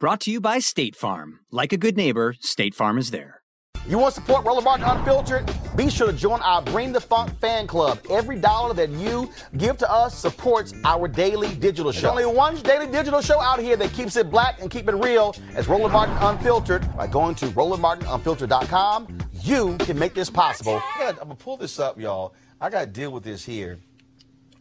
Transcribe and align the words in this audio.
Brought 0.00 0.20
to 0.20 0.30
you 0.30 0.40
by 0.40 0.60
State 0.60 0.94
Farm. 0.94 1.40
Like 1.50 1.72
a 1.72 1.76
good 1.76 1.96
neighbor, 1.96 2.36
State 2.38 2.72
Farm 2.72 2.98
is 2.98 3.10
there. 3.10 3.42
You 3.88 3.98
want 3.98 4.14
to 4.14 4.20
support 4.20 4.46
Roland 4.46 4.64
Martin 4.64 4.86
Unfiltered? 4.86 5.50
Be 5.74 5.90
sure 5.90 6.06
to 6.06 6.12
join 6.12 6.40
our 6.42 6.62
Bring 6.62 6.92
the 6.92 7.00
Funk 7.00 7.36
fan 7.40 7.66
club. 7.66 7.98
Every 8.08 8.38
dollar 8.38 8.74
that 8.74 8.90
you 8.90 9.28
give 9.56 9.76
to 9.78 9.90
us 9.90 10.16
supports 10.16 10.72
our 10.84 11.08
daily 11.08 11.52
digital 11.56 11.90
show. 11.90 12.14
There's 12.14 12.26
only 12.26 12.36
one 12.36 12.54
daily 12.62 12.86
digital 12.86 13.20
show 13.20 13.40
out 13.40 13.58
here 13.58 13.76
that 13.76 13.92
keeps 13.92 14.14
it 14.14 14.30
black 14.30 14.62
and 14.62 14.70
keep 14.70 14.88
it 14.88 14.94
real. 14.94 15.34
It's 15.56 15.66
Roland 15.66 15.92
Martin 15.92 16.16
Unfiltered. 16.20 16.96
By 16.96 17.08
going 17.08 17.34
to 17.34 17.46
RolandMartinUnfiltered.com, 17.46 19.18
you 19.42 19.76
can 19.78 19.98
make 19.98 20.14
this 20.14 20.30
possible. 20.30 20.80
Yeah, 21.00 21.08
I'm 21.08 21.16
gonna 21.16 21.34
pull 21.34 21.56
this 21.56 21.80
up, 21.80 21.98
y'all. 21.98 22.36
I 22.60 22.70
gotta 22.70 22.86
deal 22.86 23.10
with 23.10 23.24
this 23.24 23.44
here 23.44 23.80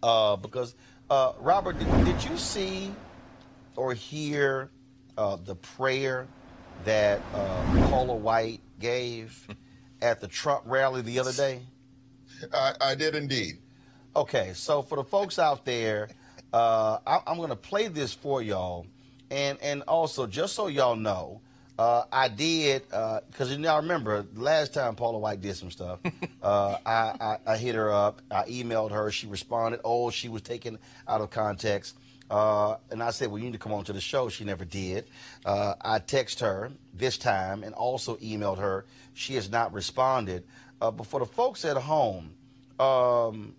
uh, 0.01 0.35
because 0.35 0.73
uh, 1.11 1.33
Robert, 1.39 1.77
did, 1.77 2.05
did 2.05 2.23
you 2.23 2.37
see 2.37 2.91
or 3.75 3.93
hear? 3.93 4.71
Uh, 5.17 5.37
the 5.43 5.55
prayer 5.55 6.27
that 6.85 7.21
uh, 7.33 7.87
Paula 7.89 8.15
White 8.15 8.61
gave 8.79 9.47
at 10.01 10.21
the 10.21 10.27
Trump 10.27 10.63
rally 10.65 11.01
the 11.01 11.19
other 11.19 11.33
day? 11.33 11.61
I, 12.53 12.73
I 12.79 12.95
did 12.95 13.15
indeed. 13.15 13.57
Okay, 14.15 14.51
so 14.53 14.81
for 14.81 14.95
the 14.95 15.03
folks 15.03 15.39
out 15.39 15.65
there, 15.65 16.09
uh, 16.53 16.99
I, 17.05 17.21
am 17.27 17.37
going 17.37 17.49
to 17.49 17.55
play 17.55 17.87
this 17.87 18.13
for 18.13 18.41
y'all, 18.41 18.87
and 19.29 19.57
and 19.61 19.83
also 19.83 20.25
just 20.25 20.55
so 20.55 20.67
y'all 20.67 20.95
know, 20.95 21.41
uh, 21.77 22.03
I 22.11 22.27
did 22.27 22.83
because 22.83 23.23
uh, 23.41 23.45
you 23.51 23.57
know 23.59 23.75
remember 23.75 24.25
last 24.35 24.73
time 24.73 24.95
Paula 24.95 25.19
White 25.19 25.41
did 25.41 25.55
some 25.55 25.69
stuff. 25.69 25.99
uh, 26.41 26.77
I, 26.85 26.91
I, 27.19 27.37
I 27.53 27.57
hit 27.57 27.75
her 27.75 27.91
up, 27.91 28.21
I 28.31 28.43
emailed 28.43 28.91
her, 28.91 29.11
she 29.11 29.27
responded. 29.27 29.81
Oh, 29.83 30.09
she 30.09 30.29
was 30.29 30.41
taken 30.41 30.79
out 31.07 31.21
of 31.21 31.29
context. 31.29 31.97
Uh, 32.29 32.75
and 32.91 33.01
I 33.01 33.11
said, 33.11 33.29
well, 33.29 33.37
you 33.37 33.45
need 33.45 33.53
to 33.53 33.59
come 33.59 33.73
on 33.73 33.85
to 33.85 33.93
the 33.93 34.01
show. 34.01 34.29
She 34.29 34.43
never 34.43 34.65
did. 34.65 35.05
Uh, 35.45 35.75
I 35.79 35.99
texted 35.99 36.41
her 36.41 36.71
this 36.93 37.17
time 37.17 37.63
and 37.63 37.73
also 37.73 38.17
emailed 38.17 38.59
her. 38.59 38.85
She 39.13 39.35
has 39.35 39.49
not 39.49 39.73
responded. 39.73 40.43
Uh, 40.81 40.91
but 40.91 41.07
for 41.07 41.19
the 41.19 41.25
folks 41.25 41.63
at 41.65 41.77
home, 41.77 42.33
um, 42.79 43.55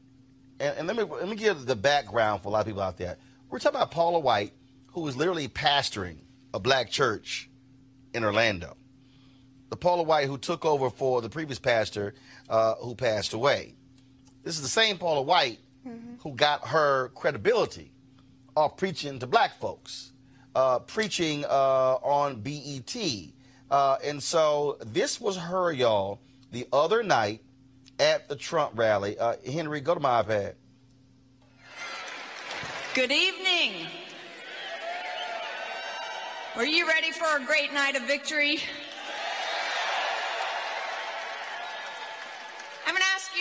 and, 0.60 0.76
and, 0.78 0.86
let 0.86 0.96
me 0.96 1.02
let 1.02 1.28
me 1.28 1.34
give 1.34 1.66
the 1.66 1.74
background 1.74 2.42
for 2.42 2.48
a 2.48 2.52
lot 2.52 2.60
of 2.60 2.66
people 2.66 2.82
out 2.82 2.96
there. 2.96 3.16
We're 3.50 3.58
talking 3.58 3.76
about 3.76 3.90
Paula 3.90 4.20
White, 4.20 4.52
who 4.88 5.06
is 5.08 5.16
literally 5.16 5.48
pastoring 5.48 6.18
a 6.54 6.60
black 6.60 6.90
church 6.90 7.50
in 8.14 8.24
Orlando. 8.24 8.76
The 9.70 9.76
Paula 9.76 10.02
White 10.04 10.28
who 10.28 10.38
took 10.38 10.64
over 10.64 10.90
for 10.90 11.20
the 11.20 11.28
previous 11.28 11.58
pastor 11.58 12.14
uh, 12.48 12.74
who 12.74 12.94
passed 12.94 13.32
away. 13.32 13.74
This 14.44 14.56
is 14.56 14.62
the 14.62 14.68
same 14.68 14.96
Paula 14.96 15.22
White 15.22 15.58
mm-hmm. 15.86 16.14
who 16.20 16.34
got 16.34 16.68
her 16.68 17.08
credibility 17.14 17.92
are 18.58 18.68
preaching 18.68 19.20
to 19.20 19.26
black 19.26 19.54
folks, 19.60 20.10
uh, 20.56 20.80
preaching 20.80 21.44
uh, 21.44 21.94
on 22.02 22.40
BET. 22.40 22.96
Uh, 23.70 23.96
and 24.04 24.20
so 24.20 24.78
this 24.84 25.20
was 25.20 25.36
her, 25.36 25.72
y'all, 25.72 26.18
the 26.50 26.66
other 26.72 27.04
night 27.04 27.40
at 28.00 28.28
the 28.28 28.34
Trump 28.34 28.72
rally. 28.76 29.16
Uh, 29.16 29.36
Henry, 29.46 29.80
go 29.80 29.94
to 29.94 30.00
my 30.00 30.22
iPad. 30.22 30.54
Good 32.94 33.12
evening. 33.12 33.86
Are 36.56 36.66
you 36.66 36.88
ready 36.88 37.12
for 37.12 37.40
a 37.40 37.46
great 37.46 37.72
night 37.72 37.94
of 37.94 38.02
victory? 38.08 38.58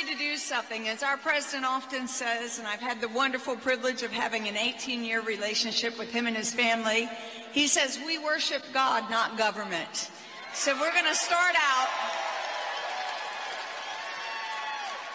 To 0.08 0.16
do 0.16 0.38
something. 0.38 0.88
As 0.88 1.04
our 1.04 1.18
president 1.18 1.66
often 1.66 2.08
says, 2.08 2.60
and 2.60 2.68
I've 2.68 2.80
had 2.80 3.02
the 3.02 3.10
wonderful 3.10 3.58
privilege 3.58 4.04
of 4.04 4.12
having 4.12 4.48
an 4.48 4.56
18 4.56 5.04
year 5.04 5.22
relationship 5.22 6.00
with 6.00 6.10
him 6.10 6.28
and 6.28 6.38
his 6.38 6.54
family, 6.54 7.10
he 7.52 7.68
says, 7.68 8.00
We 8.06 8.18
worship 8.18 8.64
God, 8.74 9.10
not 9.10 9.38
government. 9.38 10.10
So 10.54 10.74
we're 10.80 10.94
going 10.94 11.06
to 11.06 11.16
start 11.16 11.56
out. 11.56 11.88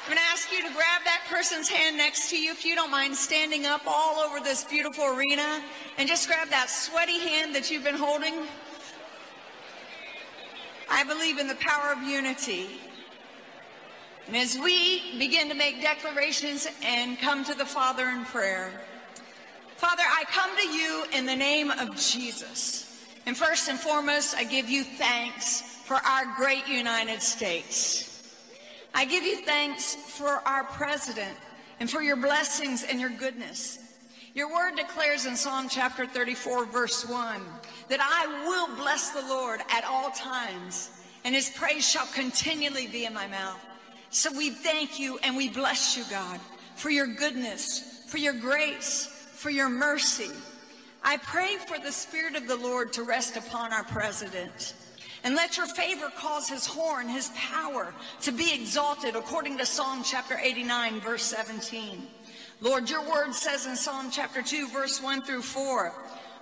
I'm 0.04 0.08
going 0.08 0.18
to 0.18 0.30
ask 0.30 0.52
you 0.52 0.62
to 0.62 0.74
grab 0.74 1.02
that 1.04 1.22
person's 1.30 1.68
hand 1.68 1.96
next 1.96 2.28
to 2.30 2.36
you, 2.36 2.50
if 2.50 2.64
you 2.64 2.74
don't 2.74 2.90
mind 2.90 3.16
standing 3.16 3.64
up 3.64 3.82
all 3.86 4.18
over 4.18 4.40
this 4.40 4.64
beautiful 4.64 5.04
arena, 5.04 5.62
and 5.96 6.06
just 6.06 6.28
grab 6.28 6.48
that 6.50 6.68
sweaty 6.68 7.18
hand 7.18 7.54
that 7.54 7.70
you've 7.70 7.84
been 7.84 7.94
holding. 7.94 8.34
I 10.90 11.04
believe 11.04 11.38
in 11.38 11.48
the 11.48 11.54
power 11.54 11.92
of 11.92 12.02
unity. 12.02 12.80
And 14.26 14.36
as 14.36 14.56
we 14.58 15.18
begin 15.18 15.48
to 15.48 15.54
make 15.54 15.82
declarations 15.82 16.68
and 16.84 17.18
come 17.18 17.44
to 17.44 17.54
the 17.54 17.64
Father 17.64 18.08
in 18.08 18.24
prayer, 18.24 18.80
Father, 19.76 20.04
I 20.06 20.24
come 20.30 20.50
to 20.56 20.68
you 20.68 21.04
in 21.12 21.26
the 21.26 21.34
name 21.34 21.70
of 21.70 21.96
Jesus. 21.96 23.04
And 23.26 23.36
first 23.36 23.68
and 23.68 23.78
foremost, 23.78 24.36
I 24.36 24.44
give 24.44 24.70
you 24.70 24.84
thanks 24.84 25.60
for 25.84 25.94
our 25.94 26.24
great 26.36 26.68
United 26.68 27.20
States. 27.20 28.08
I 28.94 29.04
give 29.04 29.24
you 29.24 29.38
thanks 29.44 29.94
for 29.94 30.46
our 30.46 30.64
president 30.64 31.36
and 31.80 31.90
for 31.90 32.00
your 32.00 32.16
blessings 32.16 32.84
and 32.84 33.00
your 33.00 33.10
goodness. 33.10 33.78
Your 34.34 34.52
word 34.52 34.76
declares 34.76 35.26
in 35.26 35.36
Psalm 35.36 35.68
chapter 35.68 36.06
34, 36.06 36.66
verse 36.66 37.06
1, 37.06 37.40
that 37.88 38.00
I 38.00 38.46
will 38.46 38.76
bless 38.76 39.10
the 39.10 39.26
Lord 39.28 39.60
at 39.70 39.84
all 39.84 40.10
times, 40.10 40.90
and 41.24 41.34
his 41.34 41.50
praise 41.50 41.86
shall 41.86 42.06
continually 42.06 42.86
be 42.86 43.04
in 43.04 43.12
my 43.12 43.26
mouth. 43.26 43.60
So 44.12 44.30
we 44.30 44.50
thank 44.50 45.00
you 45.00 45.18
and 45.22 45.38
we 45.38 45.48
bless 45.48 45.96
you, 45.96 46.04
God, 46.10 46.38
for 46.74 46.90
your 46.90 47.06
goodness, 47.06 48.04
for 48.08 48.18
your 48.18 48.34
grace, 48.34 49.06
for 49.32 49.48
your 49.48 49.70
mercy. 49.70 50.28
I 51.02 51.16
pray 51.16 51.56
for 51.66 51.78
the 51.78 51.90
Spirit 51.90 52.36
of 52.36 52.46
the 52.46 52.56
Lord 52.56 52.92
to 52.92 53.04
rest 53.04 53.38
upon 53.38 53.72
our 53.72 53.84
president. 53.84 54.74
And 55.24 55.34
let 55.34 55.56
your 55.56 55.64
favor 55.64 56.12
cause 56.14 56.46
his 56.46 56.66
horn, 56.66 57.08
his 57.08 57.30
power, 57.34 57.94
to 58.20 58.32
be 58.32 58.52
exalted 58.52 59.16
according 59.16 59.56
to 59.56 59.64
Psalm 59.64 60.02
chapter 60.04 60.36
89, 60.36 61.00
verse 61.00 61.22
17. 61.24 62.06
Lord, 62.60 62.90
your 62.90 63.08
word 63.08 63.32
says 63.32 63.64
in 63.64 63.76
Psalm 63.76 64.10
chapter 64.10 64.42
2, 64.42 64.68
verse 64.68 65.00
1 65.00 65.22
through 65.22 65.40
4, 65.40 65.88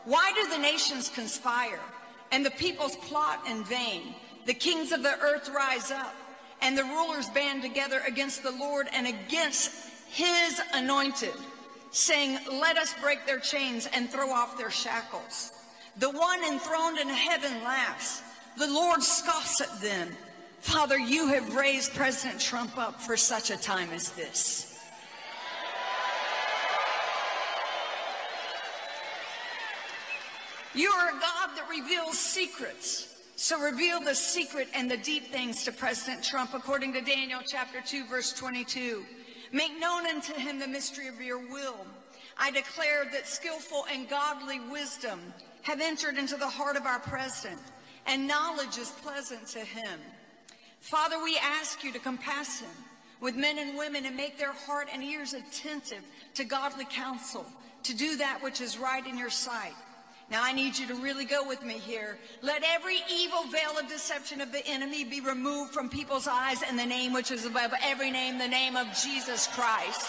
Why 0.06 0.32
do 0.34 0.50
the 0.50 0.58
nations 0.58 1.08
conspire 1.08 1.78
and 2.32 2.44
the 2.44 2.50
peoples 2.50 2.96
plot 2.96 3.46
in 3.48 3.62
vain? 3.62 4.16
The 4.46 4.54
kings 4.54 4.90
of 4.90 5.04
the 5.04 5.16
earth 5.20 5.48
rise 5.54 5.92
up 5.92 6.16
and 6.62 6.76
the 6.76 6.84
rulers 6.84 7.28
band 7.30 7.62
together 7.62 8.02
against 8.06 8.42
the 8.42 8.50
Lord 8.50 8.88
and 8.92 9.06
against 9.06 9.72
his 10.08 10.60
anointed, 10.74 11.34
saying, 11.90 12.38
Let 12.50 12.76
us 12.76 12.94
break 13.00 13.26
their 13.26 13.38
chains 13.38 13.88
and 13.92 14.10
throw 14.10 14.30
off 14.30 14.58
their 14.58 14.70
shackles. 14.70 15.52
The 15.96 16.10
one 16.10 16.44
enthroned 16.44 16.98
in 16.98 17.08
heaven 17.08 17.62
laughs. 17.64 18.22
The 18.58 18.68
Lord 18.68 19.02
scoffs 19.02 19.60
at 19.60 19.80
them. 19.80 20.16
Father, 20.60 20.98
you 20.98 21.28
have 21.28 21.54
raised 21.56 21.94
President 21.94 22.40
Trump 22.40 22.76
up 22.76 23.00
for 23.00 23.16
such 23.16 23.50
a 23.50 23.56
time 23.56 23.90
as 23.92 24.10
this. 24.12 24.66
You 30.74 30.90
are 30.90 31.08
a 31.08 31.12
God 31.12 31.56
that 31.56 31.66
reveals 31.68 32.18
secrets. 32.18 33.09
So 33.42 33.58
reveal 33.58 34.00
the 34.00 34.14
secret 34.14 34.68
and 34.74 34.90
the 34.90 34.98
deep 34.98 35.32
things 35.32 35.64
to 35.64 35.72
President 35.72 36.22
Trump 36.22 36.52
according 36.52 36.92
to 36.92 37.00
Daniel 37.00 37.40
chapter 37.42 37.80
2 37.80 38.04
verse 38.04 38.34
22. 38.34 39.02
Make 39.50 39.80
known 39.80 40.06
unto 40.06 40.34
him 40.34 40.58
the 40.58 40.68
mystery 40.68 41.08
of 41.08 41.22
your 41.22 41.38
will. 41.38 41.86
I 42.36 42.50
declare 42.50 43.06
that 43.10 43.26
skillful 43.26 43.86
and 43.90 44.10
godly 44.10 44.60
wisdom 44.70 45.20
have 45.62 45.80
entered 45.80 46.18
into 46.18 46.36
the 46.36 46.46
heart 46.46 46.76
of 46.76 46.84
our 46.84 46.98
president 46.98 47.62
and 48.06 48.28
knowledge 48.28 48.76
is 48.76 48.90
pleasant 49.02 49.46
to 49.48 49.60
him. 49.60 49.98
Father, 50.80 51.16
we 51.24 51.38
ask 51.42 51.82
you 51.82 51.94
to 51.94 51.98
compass 51.98 52.60
him 52.60 52.84
with 53.22 53.36
men 53.36 53.58
and 53.58 53.78
women 53.78 54.04
and 54.04 54.18
make 54.18 54.36
their 54.36 54.52
heart 54.52 54.88
and 54.92 55.02
ears 55.02 55.32
attentive 55.32 56.04
to 56.34 56.44
godly 56.44 56.84
counsel, 56.90 57.46
to 57.84 57.96
do 57.96 58.18
that 58.18 58.42
which 58.42 58.60
is 58.60 58.76
right 58.76 59.06
in 59.06 59.16
your 59.16 59.30
sight. 59.30 59.72
Now, 60.30 60.42
I 60.44 60.52
need 60.52 60.78
you 60.78 60.86
to 60.86 60.94
really 60.94 61.24
go 61.24 61.46
with 61.46 61.64
me 61.64 61.74
here. 61.74 62.16
Let 62.40 62.62
every 62.62 62.98
evil 63.12 63.42
veil 63.44 63.76
of 63.80 63.88
deception 63.88 64.40
of 64.40 64.52
the 64.52 64.64
enemy 64.64 65.02
be 65.04 65.20
removed 65.20 65.72
from 65.72 65.88
people's 65.88 66.28
eyes 66.28 66.62
in 66.62 66.76
the 66.76 66.86
name 66.86 67.12
which 67.12 67.32
is 67.32 67.46
above 67.46 67.72
every 67.82 68.12
name, 68.12 68.38
the 68.38 68.46
name 68.46 68.76
of 68.76 68.86
Jesus 69.02 69.48
Christ. 69.48 70.06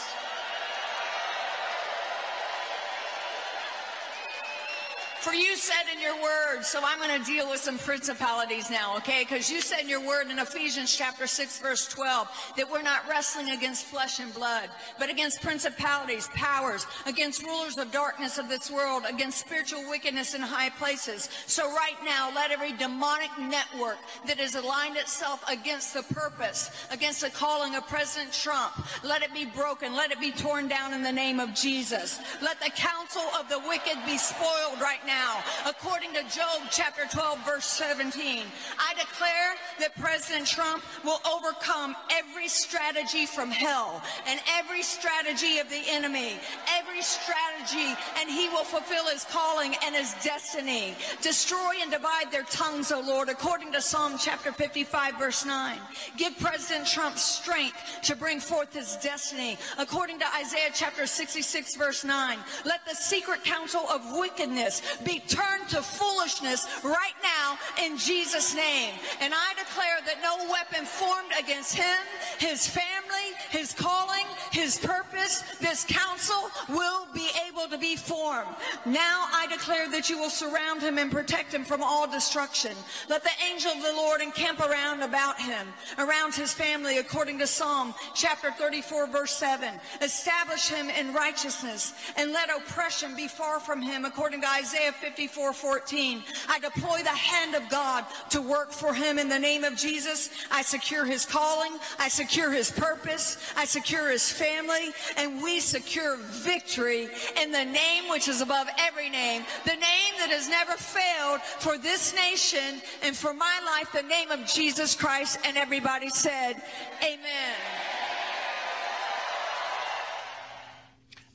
For 5.22 5.36
you 5.36 5.56
said 5.56 5.84
in 5.94 6.02
your 6.02 6.16
word, 6.16 6.64
so 6.64 6.82
I'm 6.84 6.98
going 6.98 7.22
to 7.22 7.24
deal 7.24 7.48
with 7.48 7.60
some 7.60 7.78
principalities 7.78 8.72
now, 8.72 8.98
okay? 8.98 9.20
Because 9.20 9.52
you 9.52 9.62
said 9.62 9.82
in 9.82 9.88
your 9.88 10.04
word 10.04 10.32
in 10.32 10.40
Ephesians 10.40 10.98
chapter 10.98 11.28
6, 11.28 11.60
verse 11.60 11.88
12, 11.90 12.54
that 12.58 12.72
we're 12.72 12.82
not 12.82 13.08
wrestling 13.08 13.52
against 13.52 13.86
flesh 13.86 14.20
and 14.20 14.34
blood, 14.34 14.72
but 14.98 15.12
against 15.12 15.44
principalities, 15.44 16.28
powers, 16.34 16.88
against 17.06 17.44
rulers 17.44 17.78
of 17.78 17.92
darkness 17.92 18.40
of 18.40 18.50
this 18.50 18.72
world, 18.72 19.04
against 19.08 19.38
spiritual 19.38 19.88
wickedness 19.88 20.34
in 20.34 20.42
high 20.42 20.72
places. 20.72 21.30
So 21.46 21.70
right 21.70 21.98
now, 22.04 22.32
let 22.34 22.50
every 22.50 22.74
demonic 22.74 23.30
network 23.40 24.00
that 24.26 24.40
has 24.40 24.56
aligned 24.56 24.98
itself 24.98 25.44
against 25.48 25.94
the 25.94 26.02
purpose, 26.16 26.72
against 26.90 27.22
the 27.22 27.30
calling 27.30 27.76
of 27.76 27.86
President 27.86 28.34
Trump, 28.34 28.74
let 29.04 29.22
it 29.22 29.36
be 29.36 29.46
broken, 29.46 29.96
let 29.96 30.12
it 30.12 30.20
be 30.20 30.32
torn 30.32 30.68
down 30.68 30.96
in 30.96 31.04
the 31.04 31.12
name 31.12 31.40
of 31.40 31.54
Jesus. 31.54 32.20
Let 32.42 32.60
the 32.60 32.72
counsel 32.72 33.22
of 33.40 33.50
the 33.50 33.60
wicked 33.68 34.04
be 34.08 34.18
spoiled 34.18 34.82
right 34.82 34.98
now 35.06 35.11
now. 35.12 35.44
According 35.68 36.14
to 36.14 36.24
Job 36.24 36.62
chapter 36.72 37.04
12, 37.12 37.46
verse 37.46 37.66
17, 37.66 38.46
I 38.80 38.94
declare 38.94 39.52
that 39.80 39.96
President 40.00 40.48
Trump 40.48 40.84
will 41.04 41.20
overcome 41.28 41.96
every 42.12 42.48
strategy 42.48 43.26
from 43.26 43.52
hell 43.52 44.02
and 44.28 44.40
every 44.58 44.84
strategy 44.84 45.60
of 45.60 45.70
the 45.70 45.84
enemy, 45.90 46.40
every 46.80 47.02
strategy, 47.02 47.94
and 48.18 48.30
he 48.30 48.48
will 48.50 48.64
fulfill 48.64 49.06
his 49.08 49.26
calling 49.26 49.76
and 49.84 49.96
his 49.96 50.16
destiny. 50.24 50.96
Destroy 51.22 51.74
and 51.82 51.92
divide 51.92 52.32
their 52.32 52.44
tongues, 52.44 52.92
O 52.92 53.02
Lord, 53.02 53.28
according 53.28 53.74
to 53.74 53.82
Psalm 53.82 54.14
chapter 54.18 54.52
55, 54.52 55.20
verse 55.20 55.46
9. 55.46 55.78
Give 56.16 56.38
President 56.40 56.88
Trump 56.88 57.18
strength 57.18 58.00
to 58.04 58.16
bring 58.16 58.40
forth 58.40 58.74
his 58.74 58.96
destiny, 59.04 59.58
according 59.78 60.20
to 60.20 60.26
Isaiah 60.40 60.72
chapter 60.74 61.06
66, 61.06 61.76
verse 61.76 62.06
9. 62.06 62.38
Let 62.66 62.86
the 62.88 62.96
secret 62.96 63.44
counsel 63.44 63.84
of 63.90 64.02
wickedness 64.18 64.82
be 65.04 65.20
turned 65.28 65.68
to 65.70 65.82
foolishness 65.82 66.68
right 66.84 67.18
now 67.22 67.58
in 67.84 67.98
Jesus' 67.98 68.56
name. 68.56 68.94
And 69.20 69.34
I 69.34 69.54
declare 69.58 70.00
that 70.06 70.22
no 70.22 70.50
weapon 70.50 70.86
formed 70.86 71.32
against 71.40 71.76
him, 71.76 71.98
his 72.40 72.68
family, 72.68 73.36
his 73.50 73.74
calling, 73.74 74.26
his 74.52 74.78
purpose, 74.78 75.44
this 75.60 75.86
counsel 75.86 76.50
will 76.70 77.08
be 77.14 77.30
able 77.48 77.68
to 77.70 77.78
be 77.78 77.96
formed. 77.96 78.48
Now 78.86 79.28
I 79.32 79.48
declare 79.48 79.90
that 79.92 80.10
you 80.10 80.18
will 80.18 80.30
surround 80.30 80.82
him 80.82 80.98
and 80.98 81.12
protect 81.12 81.54
him 81.54 81.64
from 81.64 81.82
all 81.82 82.10
destruction. 82.10 82.74
Let 83.10 83.24
the 83.24 83.30
angel 83.50 83.72
of 83.72 83.82
the 83.82 83.94
Lord 83.94 84.22
encamp 84.22 84.60
around 84.60 85.02
about 85.02 85.40
him, 85.40 85.68
around 85.98 86.34
his 86.34 86.54
family, 86.54 86.98
according 86.98 87.40
to 87.40 87.48
Psalm 87.48 87.94
chapter 88.14 88.52
34, 88.52 89.08
verse 89.08 89.32
7. 89.32 89.70
Establish 90.02 90.68
him 90.68 90.90
in 90.90 91.14
righteousness 91.14 91.94
and 92.18 92.32
let 92.32 92.50
oppression 92.50 93.16
be 93.16 93.28
far 93.28 93.60
from 93.60 93.82
him, 93.82 94.06
according 94.06 94.42
to 94.42 94.50
Isaiah 94.50 94.91
Isaiah 94.92 95.10
54 95.10 95.54
14. 95.54 96.24
I 96.50 96.60
deploy 96.60 97.00
the 97.00 97.10
hand 97.10 97.56
of 97.56 97.68
God 97.70 98.06
to 98.30 98.42
work 98.42 98.72
for 98.72 98.94
him 98.94 99.18
in 99.20 99.30
the 99.30 99.40
name 99.40 99.64
of 99.64 99.76
Jesus. 99.76 100.30
I 100.52 100.62
secure 100.62 101.06
his 101.06 101.26
calling. 101.26 101.78
I 102.00 102.08
secure 102.08 102.52
his 102.52 102.72
purpose. 102.72 103.38
I 103.56 103.66
secure 103.66 104.10
his 104.10 104.30
family. 104.32 104.92
And 105.18 105.42
we 105.42 105.60
secure 105.60 106.18
victory 106.18 107.10
in 107.42 107.52
the 107.52 107.66
name 107.66 108.10
which 108.10 108.28
is 108.28 108.42
above 108.42 108.68
every 108.78 109.10
name, 109.10 109.44
the 109.66 109.72
name 109.72 110.14
that 110.20 110.30
has 110.30 110.50
never 110.50 110.74
failed 110.74 111.42
for 111.60 111.78
this 111.78 112.14
nation 112.16 112.82
and 113.04 113.16
for 113.16 113.34
my 113.34 113.60
life, 113.66 113.92
the 113.94 114.08
name 114.08 114.32
of 114.32 114.46
Jesus 114.46 114.96
Christ. 114.96 115.40
And 115.46 115.58
everybody 115.58 116.10
said, 116.10 116.62
Amen. 117.04 117.91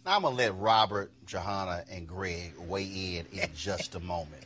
Now 0.06 0.14
I'm 0.14 0.22
gonna 0.22 0.36
let 0.36 0.56
Robert, 0.56 1.10
Johanna, 1.26 1.82
and 1.90 2.06
Greg 2.06 2.52
weigh 2.68 2.84
in 2.84 3.26
in 3.32 3.50
just 3.56 3.96
a 3.96 4.00
moment. 4.00 4.44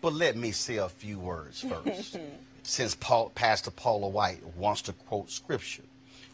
But 0.00 0.14
let 0.14 0.36
me 0.36 0.52
say 0.52 0.76
a 0.76 0.88
few 0.88 1.18
words 1.18 1.60
first. 1.60 2.16
Since 2.62 2.94
Paul, 2.94 3.28
Pastor 3.34 3.70
Paula 3.70 4.08
White 4.08 4.42
wants 4.56 4.80
to 4.82 4.94
quote 4.94 5.30
scripture, 5.30 5.82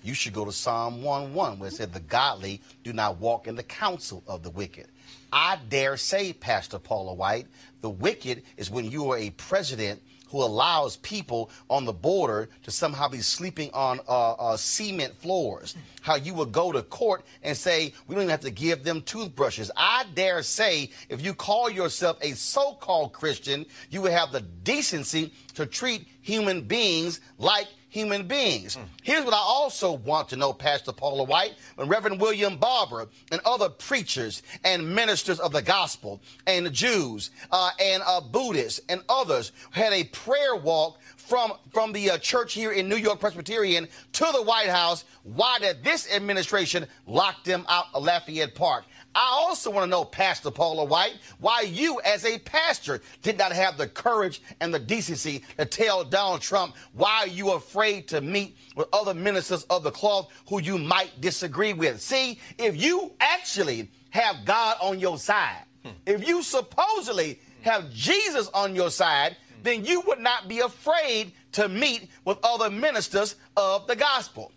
you 0.05 0.15
should 0.15 0.33
go 0.33 0.45
to 0.45 0.53
Psalm 0.53 1.03
1:1 1.03 1.59
where 1.59 1.71
it 1.71 1.75
said, 1.75 1.93
"The 1.93 1.99
godly 1.99 2.61
do 2.85 2.93
not 2.93 3.19
walk 3.19 3.49
in 3.49 3.57
the 3.57 3.65
counsel 3.65 4.23
of 4.29 4.45
the 4.45 4.51
wicked." 4.51 4.87
I 5.33 5.59
dare 5.69 5.97
say, 5.97 6.33
Pastor 6.33 6.79
Paula 6.79 7.15
White, 7.15 7.49
the 7.81 7.91
wicked 7.91 8.45
is 8.57 8.71
when 8.71 8.89
you 8.89 9.11
are 9.11 9.19
a 9.19 9.31
president 9.31 10.01
who 10.33 10.43
allows 10.43 10.97
people 10.97 11.51
on 11.69 11.85
the 11.85 11.93
border 11.93 12.49
to 12.63 12.71
somehow 12.71 13.07
be 13.07 13.21
sleeping 13.21 13.71
on 13.75 14.01
uh, 14.09 14.33
uh, 14.33 14.57
cement 14.57 15.15
floors. 15.21 15.77
How 16.01 16.17
you 16.17 16.33
would 16.35 16.51
go 16.51 16.73
to 16.73 16.83
court 16.83 17.25
and 17.43 17.55
say, 17.55 17.93
we 18.09 18.15
don't 18.15 18.23
even 18.23 18.31
have 18.31 18.41
to 18.41 18.51
give 18.51 18.83
them 18.83 19.03
toothbrushes. 19.03 19.71
I 19.77 20.07
dare 20.15 20.43
say, 20.43 20.91
if 21.11 21.23
you 21.23 21.35
call 21.35 21.71
yourself 21.71 22.17
a 22.23 22.33
so 22.33 22.73
called 22.73 23.13
Christian, 23.13 23.67
you 23.91 24.01
would 24.01 24.13
have 24.13 24.33
the 24.33 24.41
decency 24.41 25.35
to 25.55 25.67
treat 25.67 26.09
human 26.23 26.63
beings 26.63 27.21
like 27.39 27.69
human 27.93 28.27
beings. 28.27 28.77
Mm. 28.77 28.87
Here's 29.03 29.25
what 29.25 29.35
I 29.35 29.37
also 29.37 29.93
want 29.93 30.31
to 30.31 30.37
know, 30.37 30.55
Pastor 30.55 30.93
Paula 30.93 31.25
White, 31.25 31.57
when 31.75 31.89
Reverend 31.89 32.19
William 32.23 32.57
Barber 32.57 33.07
and 33.31 33.39
other 33.45 33.69
preachers 33.69 34.43
and 34.65 34.95
ministers 34.95 35.39
of 35.39 35.53
the 35.53 35.61
gospel 35.61 36.23
and 36.47 36.73
Jews 36.73 37.31
uh, 37.51 37.71
and 37.79 38.03
uh, 38.07 38.23
Buddhists 38.23 38.81
and 38.89 39.03
others 39.11 39.53
had 39.73 39.93
a 39.93 40.05
prayer 40.05 40.57
walk 40.57 41.01
from, 41.17 41.53
from 41.71 41.93
the 41.93 42.13
uh, 42.13 42.19
church 42.19 42.55
here 42.55 42.73
in 42.73 42.89
New 42.89 42.97
York 42.97 43.21
Presbyterian 43.21 43.87
to 44.13 44.27
the 44.33 44.43
White 44.43 44.71
House. 44.71 45.05
Why 45.23 45.59
did 45.59 45.85
this 45.85 46.11
administration 46.13 46.87
lock 47.07 47.45
them 47.45 47.67
out 47.69 47.87
of 47.93 48.05
Lafayette 48.05 48.55
Park? 48.55 48.85
I 49.15 49.29
also 49.31 49.71
want 49.71 49.85
to 49.85 49.91
know, 49.91 50.05
Pastor 50.05 50.51
Paula 50.51 50.85
White, 50.85 51.19
why 51.39 51.63
you, 51.63 52.01
as 52.01 52.25
a 52.25 52.39
pastor, 52.39 53.03
did 53.23 53.37
not 53.37 53.53
have 53.53 53.77
the 53.77 53.87
courage 53.87 54.43
and 54.61 54.73
the 54.73 54.79
decency 54.79 55.45
to 55.59 55.67
tell 55.67 56.05
Donald 56.05 56.41
Trump 56.41 56.75
why 56.93 57.25
you 57.25 57.51
are 57.51 57.59
afraid 57.59 58.09
to 58.09 58.21
meet 58.21 58.57
with 58.75 58.89
other 58.93 59.15
ministers 59.15 59.65
of 59.65 59.83
the 59.83 59.91
cloth 59.91 60.33
who 60.49 60.61
you 60.61 60.79
might 60.79 61.21
disagree 61.21 61.73
with. 61.73 62.01
See, 62.01 62.39
if 62.59 62.81
you 62.81 63.13
actually 63.21 63.91
have 64.11 64.45
God 64.45 64.77
on 64.81 64.99
your 64.99 65.19
side, 65.19 65.65
if 66.07 66.27
you 66.27 66.43
supposedly 66.43 67.41
have 67.63 67.93
Jesus 67.93 68.49
on 68.55 68.75
your 68.75 68.91
side, 68.91 69.37
then 69.63 69.85
you 69.85 70.01
would 70.07 70.21
not 70.21 70.49
be 70.49 70.61
afraid 70.61 71.33
to 71.53 71.69
meet 71.69 72.09
with 72.25 72.39
other 72.43 72.71
ministers 72.71 73.37
of 73.57 73.87
the 73.87 73.97
gospel. 73.97 74.53